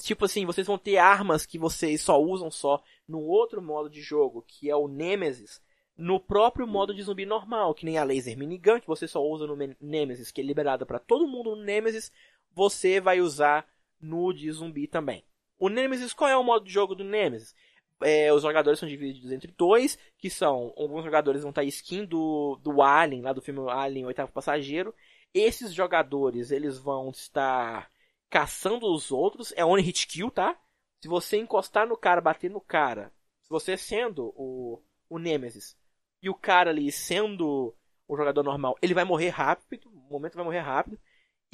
[0.00, 4.00] tipo assim, vocês vão ter armas que vocês só usam só no outro modo de
[4.00, 5.62] jogo, que é o Nemesis,
[5.96, 9.46] no próprio modo de zumbi normal, que nem a Laser Minigun, que você só usa
[9.46, 12.10] no Nemesis, que é liberada para todo mundo no Nemesis,
[12.52, 13.66] você vai usar
[14.04, 15.24] no de zumbi também.
[15.58, 17.54] O Nemesis, qual é o modo de jogo do Nemesis?
[18.02, 22.56] É, os jogadores são divididos entre dois, que são, alguns jogadores vão estar skin do,
[22.62, 24.94] do Alien, lá do filme Alien, Oitavo Passageiro.
[25.32, 27.90] Esses jogadores, eles vão estar
[28.28, 30.58] caçando os outros, é only hit kill, tá?
[31.00, 35.76] Se você encostar no cara, bater no cara, se você sendo o, o Nemesis,
[36.22, 37.74] e o cara ali sendo
[38.08, 40.98] o jogador normal, ele vai morrer rápido, no momento vai morrer rápido.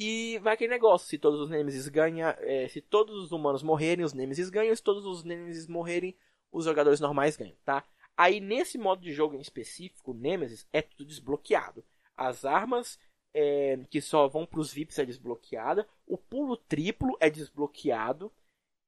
[0.03, 4.03] E vai aquele negócio, se todos os Nemesis ganham, é, se todos os humanos morrerem,
[4.03, 6.17] os Nemesis ganham, se todos os Nemesis morrerem,
[6.51, 7.83] os jogadores normais ganham, tá?
[8.17, 11.85] Aí nesse modo de jogo em específico, Nemesis é tudo desbloqueado.
[12.17, 12.97] As armas
[13.31, 18.31] é, que só vão para os VIPs é desbloqueada, o pulo triplo é desbloqueado.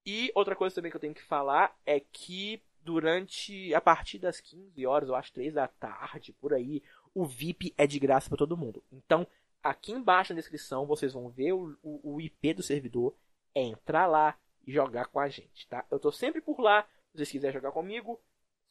[0.07, 4.41] E outra coisa também que eu tenho que falar é que durante a partir das
[4.41, 6.82] 15 horas, eu acho 3 da tarde, por aí,
[7.14, 8.84] o VIP é de graça para todo mundo.
[8.91, 9.28] Então,
[9.64, 13.16] Aqui embaixo na descrição vocês vão ver o, o, o IP do servidor.
[13.55, 15.86] É entrar lá e jogar com a gente, tá?
[15.89, 16.84] Eu tô sempre por lá.
[16.84, 18.22] Se vocês quiserem jogar comigo,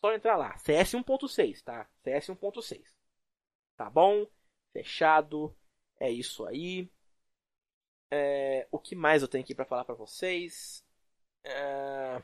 [0.01, 0.57] só entrar lá.
[0.59, 1.89] CS 1.6, tá?
[2.03, 2.85] CS 1.6.
[3.77, 4.27] Tá bom?
[4.73, 5.57] Fechado.
[5.99, 6.91] É isso aí.
[8.11, 10.85] É, o que mais eu tenho aqui para falar para vocês?
[11.45, 12.23] É...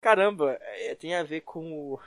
[0.00, 2.00] Caramba, é, tem a ver com o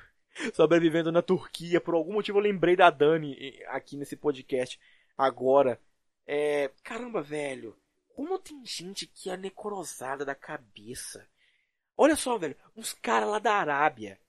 [0.54, 1.82] sobrevivendo na Turquia.
[1.82, 4.80] Por algum motivo eu lembrei da Dani aqui nesse podcast
[5.18, 5.80] agora.
[6.26, 7.76] É, caramba, velho.
[8.16, 11.28] Como tem gente que é necrosada da cabeça.
[11.98, 12.56] Olha só, velho.
[12.76, 14.20] Uns caras lá da Arábia.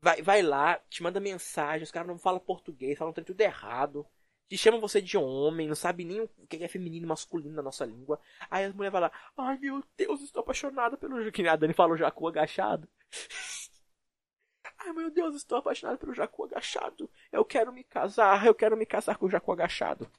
[0.00, 1.82] Vai, vai lá, te manda mensagem.
[1.82, 4.06] Os caras não falam português, falam tudo errado.
[4.48, 7.62] que chamam você de homem, não sabe nem o que é feminino e masculino na
[7.62, 8.18] nossa língua.
[8.50, 11.96] Aí as mulheres vão lá, ai meu Deus, estou apaixonada pelo que a Dani falou
[11.96, 12.88] Jacu agachado.
[14.80, 17.10] ai meu Deus, estou apaixonada pelo Jacu agachado.
[17.30, 20.10] Eu quero me casar, eu quero me casar com o Jacu agachado.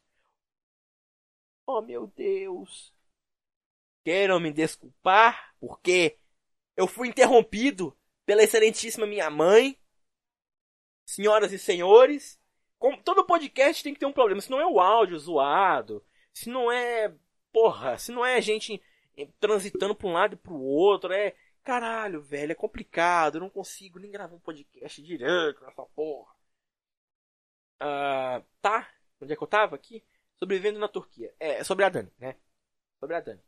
[1.65, 2.93] Oh meu Deus.
[4.03, 6.17] Queiram me desculpar, porque
[6.75, 7.95] eu fui interrompido
[8.25, 9.77] pela excelentíssima minha mãe.
[11.05, 12.39] Senhoras e senhores,
[12.81, 14.41] como, todo podcast tem que ter um problema.
[14.41, 16.03] Se não é o áudio zoado,
[16.33, 17.13] se não é.
[17.53, 18.81] Porra, se não é gente
[19.39, 21.35] transitando pra um lado e pro outro, é.
[21.63, 23.35] Caralho, velho, é complicado.
[23.35, 26.33] Eu não consigo nem gravar um podcast direto nessa porra.
[27.81, 28.89] Uh, tá?
[29.19, 30.03] Onde é que eu tava aqui?
[30.37, 31.33] Sobrevivendo na Turquia.
[31.39, 32.35] É, sobre a Dani, né?
[32.99, 33.41] Sobre a Dani.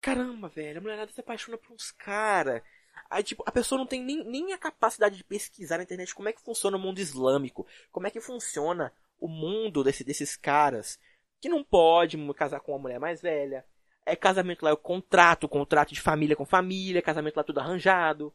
[0.00, 2.62] Caramba, velho, a mulherada se apaixona por uns caras.
[3.08, 6.28] Aí, tipo, a pessoa não tem nem, nem a capacidade de pesquisar na internet como
[6.28, 10.98] é que funciona o mundo islâmico, como é que funciona o mundo desse, desses caras
[11.40, 13.64] que não pode casar com uma mulher mais velha.
[14.06, 18.34] É casamento lá, é o contrato, contrato de família com família, casamento lá tudo arranjado.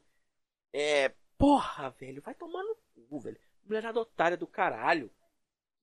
[0.73, 1.13] É.
[1.37, 3.39] Porra, velho, vai tomar no cu, velho.
[3.63, 5.11] Mulherada otária do caralho.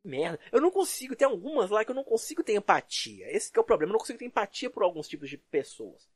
[0.05, 0.41] Merda.
[0.51, 3.31] Eu não consigo, tem algumas lá que eu não consigo ter empatia.
[3.31, 6.11] Esse é o problema, eu não consigo ter empatia por alguns tipos de pessoas.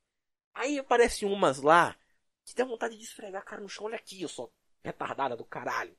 [0.55, 1.97] Aí aparecem umas lá
[2.45, 3.87] que dá vontade de esfregar a cara no chão.
[3.87, 4.53] Olha aqui, eu sou
[4.83, 5.97] retardada do caralho.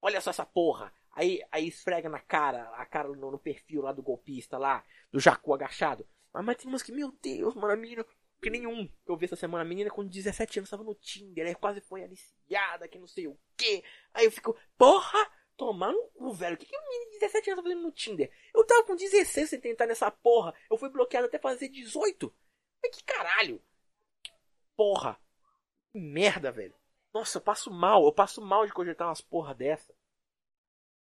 [0.00, 0.92] Olha só essa porra.
[1.12, 5.18] Aí, aí esfrega na cara, a cara no, no perfil lá do golpista lá, do
[5.18, 6.08] Jacu agachado.
[6.38, 8.04] Mas, mas tem umas que, meu Deus, mano, a menina.
[8.40, 11.44] Que nenhum que eu vi essa semana, a menina com 17 anos estava no Tinder,
[11.44, 13.82] aí quase foi aliciada, que não sei o que.
[14.14, 15.18] Aí eu fico, porra,
[15.56, 16.54] tomando o velho.
[16.54, 18.32] O que, que a menina de 17 anos tá fazendo no Tinder?
[18.54, 20.54] Eu tava com 16 sem tentar nessa porra.
[20.70, 22.32] Eu fui bloqueado até fazer 18.
[22.80, 23.60] Mas que caralho?
[24.76, 25.20] Porra.
[25.92, 26.76] Que merda, velho.
[27.12, 28.04] Nossa, eu passo mal.
[28.04, 29.92] Eu passo mal de cogitar umas porra dessa.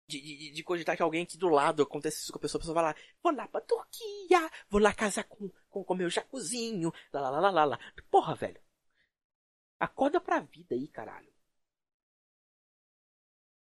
[0.07, 2.59] De, de, de cogitar que alguém aqui do lado acontece isso com a pessoa.
[2.61, 6.11] A pessoa vai lá, vou lá pra Turquia, vou lá casar com, com, com meu
[6.11, 6.92] jacuzinho.
[7.12, 7.78] Lá, lá, lá, lá, lá.
[8.11, 8.61] Porra, velho.
[9.78, 11.32] Acorda pra vida aí, caralho.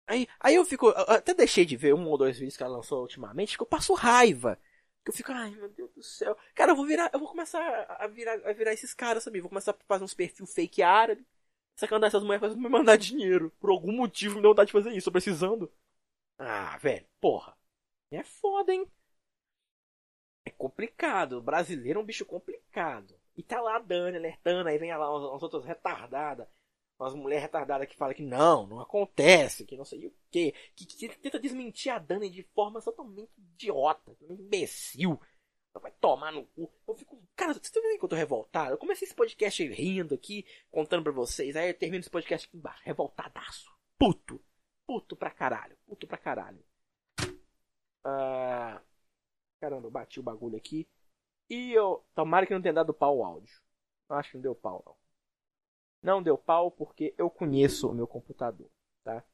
[0.07, 0.87] Aí, aí eu fico.
[0.89, 3.67] Eu até deixei de ver um ou dois vídeos que ela lançou ultimamente, que eu
[3.67, 4.59] passo raiva.
[5.03, 6.37] Que eu fico, ai meu Deus do céu.
[6.53, 7.09] Cara, eu vou virar.
[7.13, 7.61] Eu vou começar
[7.99, 9.39] a virar, a virar esses caras, sabe?
[9.41, 11.25] Vou começar a fazer uns perfil fake árabe.
[11.75, 13.51] Sacanar essas mulheres pra me mandar dinheiro.
[13.59, 15.71] Por algum motivo me deu vontade de fazer isso, tô precisando.
[16.37, 17.57] Ah, velho, porra.
[18.11, 18.85] É foda, hein?
[20.45, 21.33] É complicado.
[21.33, 23.19] O brasileiro é um bicho complicado.
[23.35, 26.47] E tá lá a Dani alertando, aí vem lá umas outras retardadas
[27.03, 30.85] umas mulheres retardadas que falam que não, não acontece, que não sei o quê, que,
[30.85, 35.19] que tenta desmentir a Dani de forma totalmente idiota, totalmente imbecil.
[35.81, 36.71] Vai tomar no cu.
[36.87, 37.19] Eu fico.
[37.35, 38.71] Cara, vocês estão vendo que eu tô revoltado?
[38.71, 41.55] Eu comecei esse podcast rindo aqui, contando pra vocês.
[41.55, 42.83] Aí eu termino esse podcast aqui embaixo.
[42.85, 43.71] Revoltadaço.
[43.97, 44.39] Puto.
[44.93, 45.75] Puto pra caralho.
[45.87, 46.63] Puto pra caralho.
[48.03, 48.79] Ah,
[49.59, 50.87] caramba, eu bati o bagulho aqui.
[51.49, 52.05] E eu.
[52.13, 53.59] Tomara que não tenha dado pau o áudio.
[54.07, 54.95] Acho que não deu pau, não.
[56.03, 58.69] Não deu pau porque eu conheço o meu computador,
[59.03, 59.25] tá?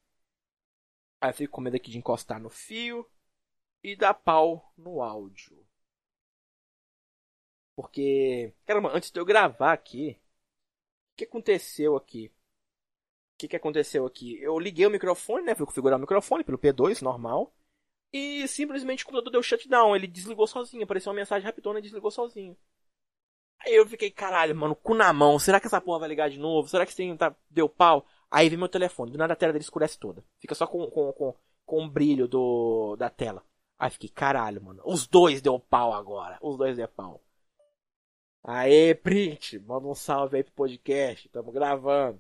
[1.20, 3.06] Aí eu fico com medo aqui de encostar no fio
[3.84, 5.68] e dar pau no áudio.
[7.76, 10.22] Porque, caramba, antes de eu gravar aqui,
[11.12, 12.32] o que aconteceu aqui?
[13.40, 14.38] Que, que aconteceu aqui?
[14.42, 15.56] Eu liguei o microfone, né?
[15.56, 17.56] Fui configurar o microfone pelo P2, normal.
[18.12, 19.96] E simplesmente o computador deu shutdown.
[19.96, 20.84] Ele desligou sozinho.
[20.84, 22.58] Apareceu uma mensagem rapidona e desligou sozinho.
[23.66, 25.40] Aí eu fiquei, caralho, mano, cu na mão.
[25.40, 26.68] Será que essa porra vai ligar de novo?
[26.68, 28.06] Será que sim, tá, deu pau?
[28.30, 29.10] Aí vem meu telefone.
[29.10, 30.22] Do nada a tela dele escurece toda.
[30.40, 31.34] Fica só com, com, com,
[31.66, 33.42] com o brilho do, da tela.
[33.78, 34.82] Aí fiquei, caralho, mano.
[34.84, 36.38] Os dois deu pau agora.
[36.42, 37.24] Os dois deu pau.
[38.44, 39.60] Aê, print.
[39.60, 41.30] Manda um salve aí pro podcast.
[41.30, 42.20] Tamo gravando.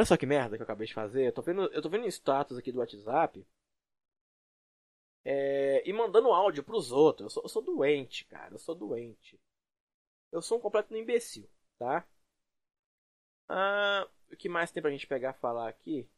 [0.00, 1.26] Olha só que merda que eu acabei de fazer.
[1.26, 3.46] Eu tô vendo, eu tô vendo status aqui do WhatsApp.
[5.22, 7.26] É, e mandando áudio pros outros.
[7.26, 8.54] Eu sou, eu sou doente, cara.
[8.54, 9.38] Eu sou doente.
[10.32, 11.46] Eu sou um completo imbecil,
[11.78, 12.08] tá?
[13.46, 16.08] Ah, o que mais tem pra gente pegar falar aqui?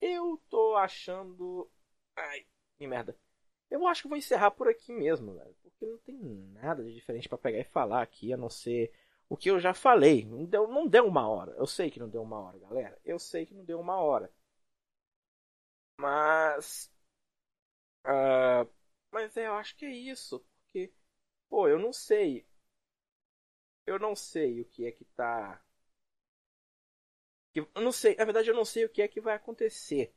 [0.00, 1.68] Eu tô achando.
[2.14, 3.16] Ai, que merda.
[3.68, 5.56] Eu acho que vou encerrar por aqui mesmo, velho.
[5.60, 6.16] Porque não tem
[6.52, 8.92] nada de diferente para pegar e falar aqui, a não ser
[9.28, 10.24] o que eu já falei.
[10.24, 11.52] Não deu, não deu uma hora.
[11.52, 12.98] Eu sei que não deu uma hora, galera.
[13.04, 14.30] Eu sei que não deu uma hora.
[16.00, 16.90] Mas.
[18.06, 18.68] Uh,
[19.10, 20.40] mas é, eu acho que é isso.
[20.40, 20.92] Porque,
[21.48, 22.46] pô, eu não sei
[23.88, 25.60] eu não sei o que é que tá.
[27.54, 30.14] Eu não sei, na verdade eu não sei o que é que vai acontecer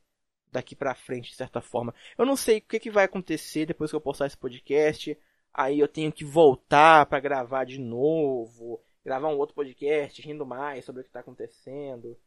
[0.50, 1.94] daqui pra frente, de certa forma.
[2.16, 5.18] Eu não sei o que, é que vai acontecer depois que eu postar esse podcast.
[5.52, 10.84] Aí eu tenho que voltar para gravar de novo, gravar um outro podcast rindo mais
[10.84, 12.18] sobre o que tá acontecendo.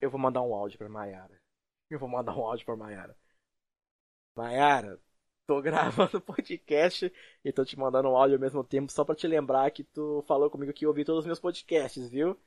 [0.00, 1.40] Eu vou mandar um áudio pra Mayara.
[1.90, 3.16] Eu vou mandar um áudio pra Mayara.
[4.34, 5.00] Mayara,
[5.46, 7.12] tô gravando podcast
[7.44, 10.22] e tô te mandando um áudio ao mesmo tempo só pra te lembrar que tu
[10.26, 12.38] falou comigo que ouvi todos os meus podcasts, viu?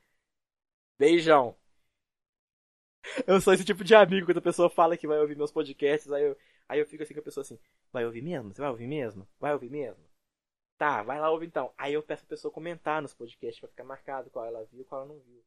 [1.00, 1.56] Beijão.
[3.28, 6.12] Eu sou esse tipo de amigo quando a pessoa fala que vai ouvir meus podcasts,
[6.12, 6.38] aí eu,
[6.68, 7.60] aí eu fico assim com a pessoa assim,
[7.92, 8.54] vai ouvir mesmo?
[8.54, 9.28] Você vai ouvir mesmo?
[9.40, 10.04] Vai ouvir mesmo?
[10.78, 11.74] Tá, vai lá ouvir então.
[11.78, 15.02] Aí eu peço a pessoa comentar nos podcasts pra ficar marcado qual ela viu qual
[15.02, 15.44] ela não viu.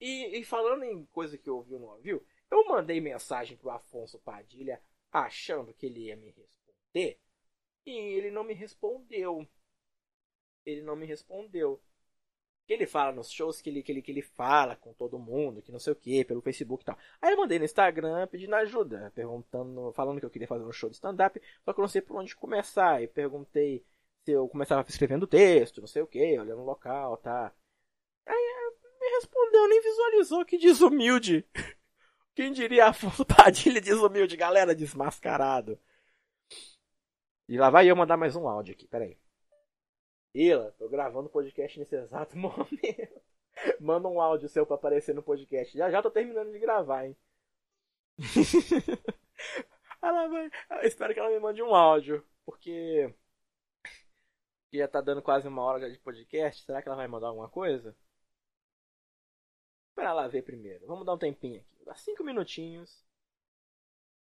[0.00, 4.18] E, e falando em coisa que ouviu ou não ouviu, eu mandei mensagem pro Afonso
[4.18, 7.18] Padilha achando que ele ia me responder.
[7.86, 9.48] E ele não me respondeu.
[10.64, 11.80] Ele não me respondeu.
[12.68, 15.70] Ele fala nos shows que ele, que ele, que ele fala com todo mundo, que
[15.70, 16.98] não sei o que, pelo Facebook e tal.
[17.22, 20.90] Aí eu mandei no Instagram pedindo ajuda, perguntando, falando que eu queria fazer um show
[20.90, 23.00] de stand-up, só que eu não sei por onde começar.
[23.00, 23.86] E perguntei
[24.32, 27.52] eu começava escrevendo texto, não sei o que, olhando o local, tá.
[28.26, 31.46] Aí me respondeu, nem visualizou que desumilde.
[32.34, 35.78] Quem diria Afonso Padilha desumilde, galera, desmascarado.
[37.48, 39.16] E lá vai eu mandar mais um áudio aqui, peraí.
[40.34, 43.22] Ila, tô gravando podcast nesse exato momento.
[43.80, 45.76] Manda um áudio seu pra aparecer no podcast.
[45.76, 47.16] Já já tô terminando de gravar, hein.
[50.02, 50.50] ela vai.
[50.70, 53.14] Eu espero que ela me mande um áudio, porque
[54.76, 56.64] já tá dando quase uma hora de podcast.
[56.64, 57.96] Será que ela vai mandar alguma coisa?
[59.90, 60.86] Espera ela ver primeiro.
[60.86, 61.84] Vamos dar um tempinho aqui.
[61.84, 63.04] Dá cinco minutinhos.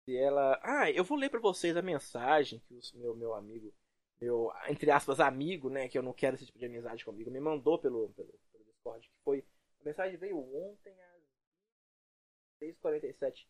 [0.07, 0.59] E ela.
[0.63, 3.73] Ah, eu vou ler para vocês a mensagem que o meu, meu amigo,
[4.19, 5.87] meu, entre aspas, amigo, né?
[5.87, 9.07] Que eu não quero esse tipo de amizade comigo, me mandou pelo, pelo, pelo Discord.
[9.07, 9.45] Que foi.
[9.81, 11.21] A mensagem veio ontem às
[12.61, 13.45] 6h47.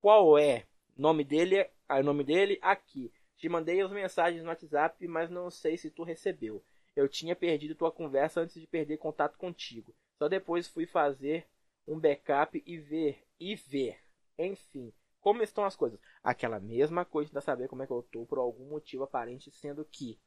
[0.00, 0.66] Qual é?
[0.96, 3.12] Nome dele, ah, o nome dele aqui.
[3.36, 6.64] Te mandei as mensagens no WhatsApp, mas não sei se tu recebeu.
[6.94, 9.94] Eu tinha perdido tua conversa antes de perder contato contigo.
[10.18, 11.46] Só depois fui fazer
[11.86, 13.98] um backup e ver e ver.
[14.38, 15.98] Enfim, como estão as coisas?
[16.22, 19.84] Aquela mesma coisa de saber como é que eu tô por algum motivo aparente, sendo
[19.84, 20.20] que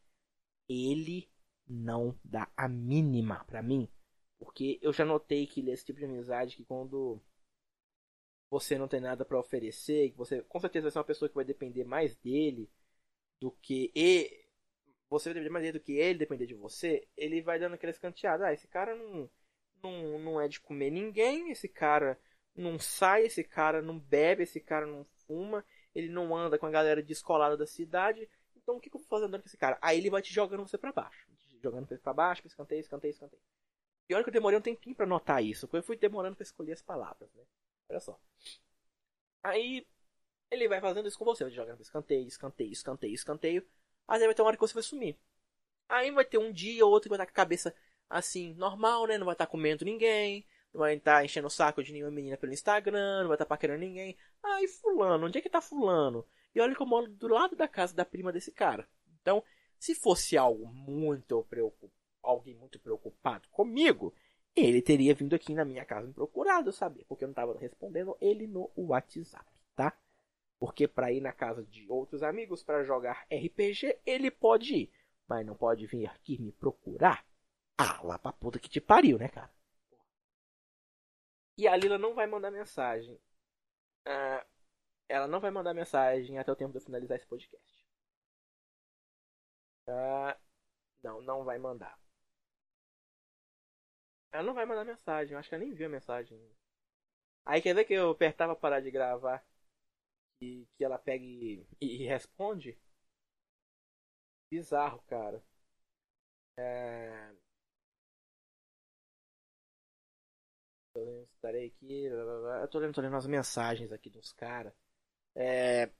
[0.67, 1.29] ele
[1.67, 3.89] não dá a mínima para mim.
[4.37, 7.21] Porque eu já notei que ele é esse tipo de amizade que quando
[8.49, 11.35] você não tem nada para oferecer, que você com certeza vai ser uma pessoa que
[11.35, 12.69] vai depender mais dele
[13.39, 14.47] do que e
[15.09, 18.47] você depender mais do que ele depender de você, ele vai dando aquela escanteada.
[18.47, 19.29] Ah, esse cara não,
[19.81, 22.19] não, não é de comer ninguém, esse cara
[22.55, 25.63] não sai, esse cara não bebe, esse cara não fuma,
[25.93, 28.27] ele não anda com a galera descolada da cidade.
[28.55, 29.77] Então o que, que eu vou fazer andando com esse cara?
[29.81, 31.27] Aí ele vai te jogando você para baixo.
[31.63, 33.41] Jogando pra baixo, pra escanteio, escanteio, escanteio.
[34.09, 36.43] E olha que eu demorei um tempinho para notar isso, porque eu fui demorando para
[36.43, 37.43] escolher as palavras, né?
[37.89, 38.19] Olha só.
[39.43, 39.85] Aí
[40.49, 43.67] ele vai fazendo isso com você, vai jogando escanteio, escanteio, escanteio, escanteio.
[44.07, 45.17] Aí vai ter uma hora que você vai sumir.
[45.89, 47.73] Aí vai ter um dia ou outro que vai estar com a cabeça
[48.09, 49.17] assim, normal, né?
[49.17, 52.53] Não vai estar comendo ninguém, não vai estar enchendo o saco de nenhuma menina pelo
[52.53, 54.17] Instagram, não vai estar paquerando ninguém.
[54.43, 56.25] Aí fulano, onde é que tá fulano?
[56.55, 58.87] E olha que eu moro do lado da casa da prima desse cara.
[59.21, 59.43] Então,
[59.77, 61.93] se fosse algo muito preocupado,
[62.23, 64.13] alguém muito preocupado comigo,
[64.55, 68.17] ele teria vindo aqui na minha casa me procurado, saber, porque eu não estava respondendo
[68.19, 69.45] ele no WhatsApp,
[69.75, 69.97] tá?
[70.59, 74.91] Porque para ir na casa de outros amigos para jogar RPG, ele pode ir,
[75.27, 77.25] mas não pode vir aqui me procurar.
[77.77, 79.51] Ah, lá pra puta que te pariu, né, cara?
[81.57, 83.19] E a Lila não vai mandar mensagem.
[84.05, 84.45] Ah,
[85.09, 87.85] ela não vai mandar mensagem até o tempo de eu finalizar esse podcast.
[89.87, 90.37] Ah,
[91.03, 91.99] não, não vai mandar.
[94.31, 95.33] Ela não vai mandar mensagem.
[95.33, 96.39] Eu acho que ela nem viu a mensagem.
[97.45, 99.43] Aí quer ver que eu apertava parar de gravar
[100.41, 102.77] e que ela pega e, e, responde?
[104.51, 105.41] Bizarro, cara.
[106.57, 107.31] É...
[111.35, 112.05] Estarei aqui.
[112.05, 114.73] Eu tô lendo, tô lendo as mensagens aqui dos caras.
[115.35, 115.91] É...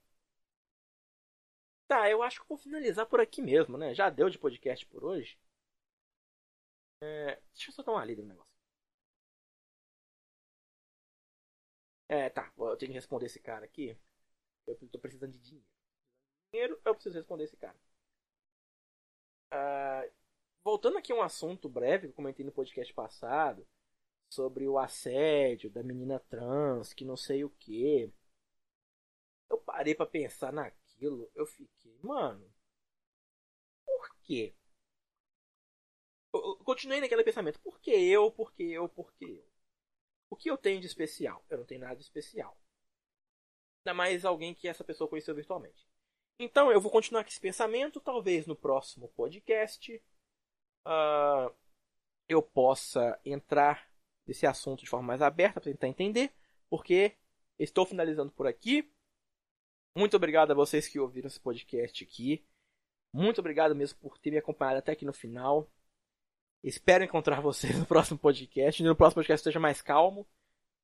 [1.87, 3.93] Tá, eu acho que vou finalizar por aqui mesmo, né?
[3.93, 5.37] Já deu de podcast por hoje.
[7.01, 7.35] É...
[7.53, 8.47] Deixa eu só dar uma lida no negócio.
[12.09, 12.51] É, tá.
[12.57, 13.97] Eu tenho que responder esse cara aqui.
[14.67, 15.67] Eu tô precisando de dinheiro.
[16.51, 17.77] Dinheiro, eu preciso responder esse cara.
[19.53, 20.11] Uh,
[20.63, 23.65] voltando aqui a um assunto breve que eu comentei no podcast passado
[24.29, 28.11] sobre o assédio da menina trans, que não sei o que.
[29.49, 32.53] Eu parei para pensar naquilo, eu fiquei, mano,
[33.85, 34.53] por quê?
[36.33, 39.47] Eu, continuei naquele pensamento, por que eu, por que eu, por que eu?
[40.29, 41.43] O que eu tenho de especial?
[41.49, 42.57] Eu não tenho nada de especial.
[43.87, 45.87] Ainda mais alguém que essa pessoa conheceu virtualmente.
[46.39, 50.01] Então eu vou continuar com esse pensamento, talvez no próximo podcast
[50.85, 51.55] uh,
[52.27, 53.89] eu possa entrar
[54.25, 56.31] nesse assunto de forma mais aberta para tentar entender,
[56.69, 57.15] porque
[57.59, 58.87] Estou finalizando por aqui.
[59.95, 62.45] Muito obrigado a vocês que ouviram esse podcast aqui.
[63.11, 65.67] Muito obrigado mesmo por ter me acompanhado até aqui no final.
[66.63, 68.83] Espero encontrar vocês no próximo podcast.
[68.83, 70.27] No próximo podcast esteja mais calmo.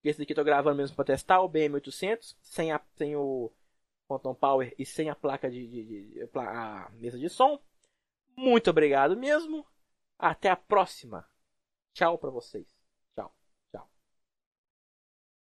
[0.03, 3.51] Esse daqui eu tô gravando mesmo para testar o BM800, sem, a, sem o
[4.07, 7.59] Phantom Power e sem a placa de, de, de, a mesa de som.
[8.35, 9.65] Muito obrigado mesmo.
[10.17, 11.25] Até a próxima.
[11.93, 12.72] Tchau para vocês.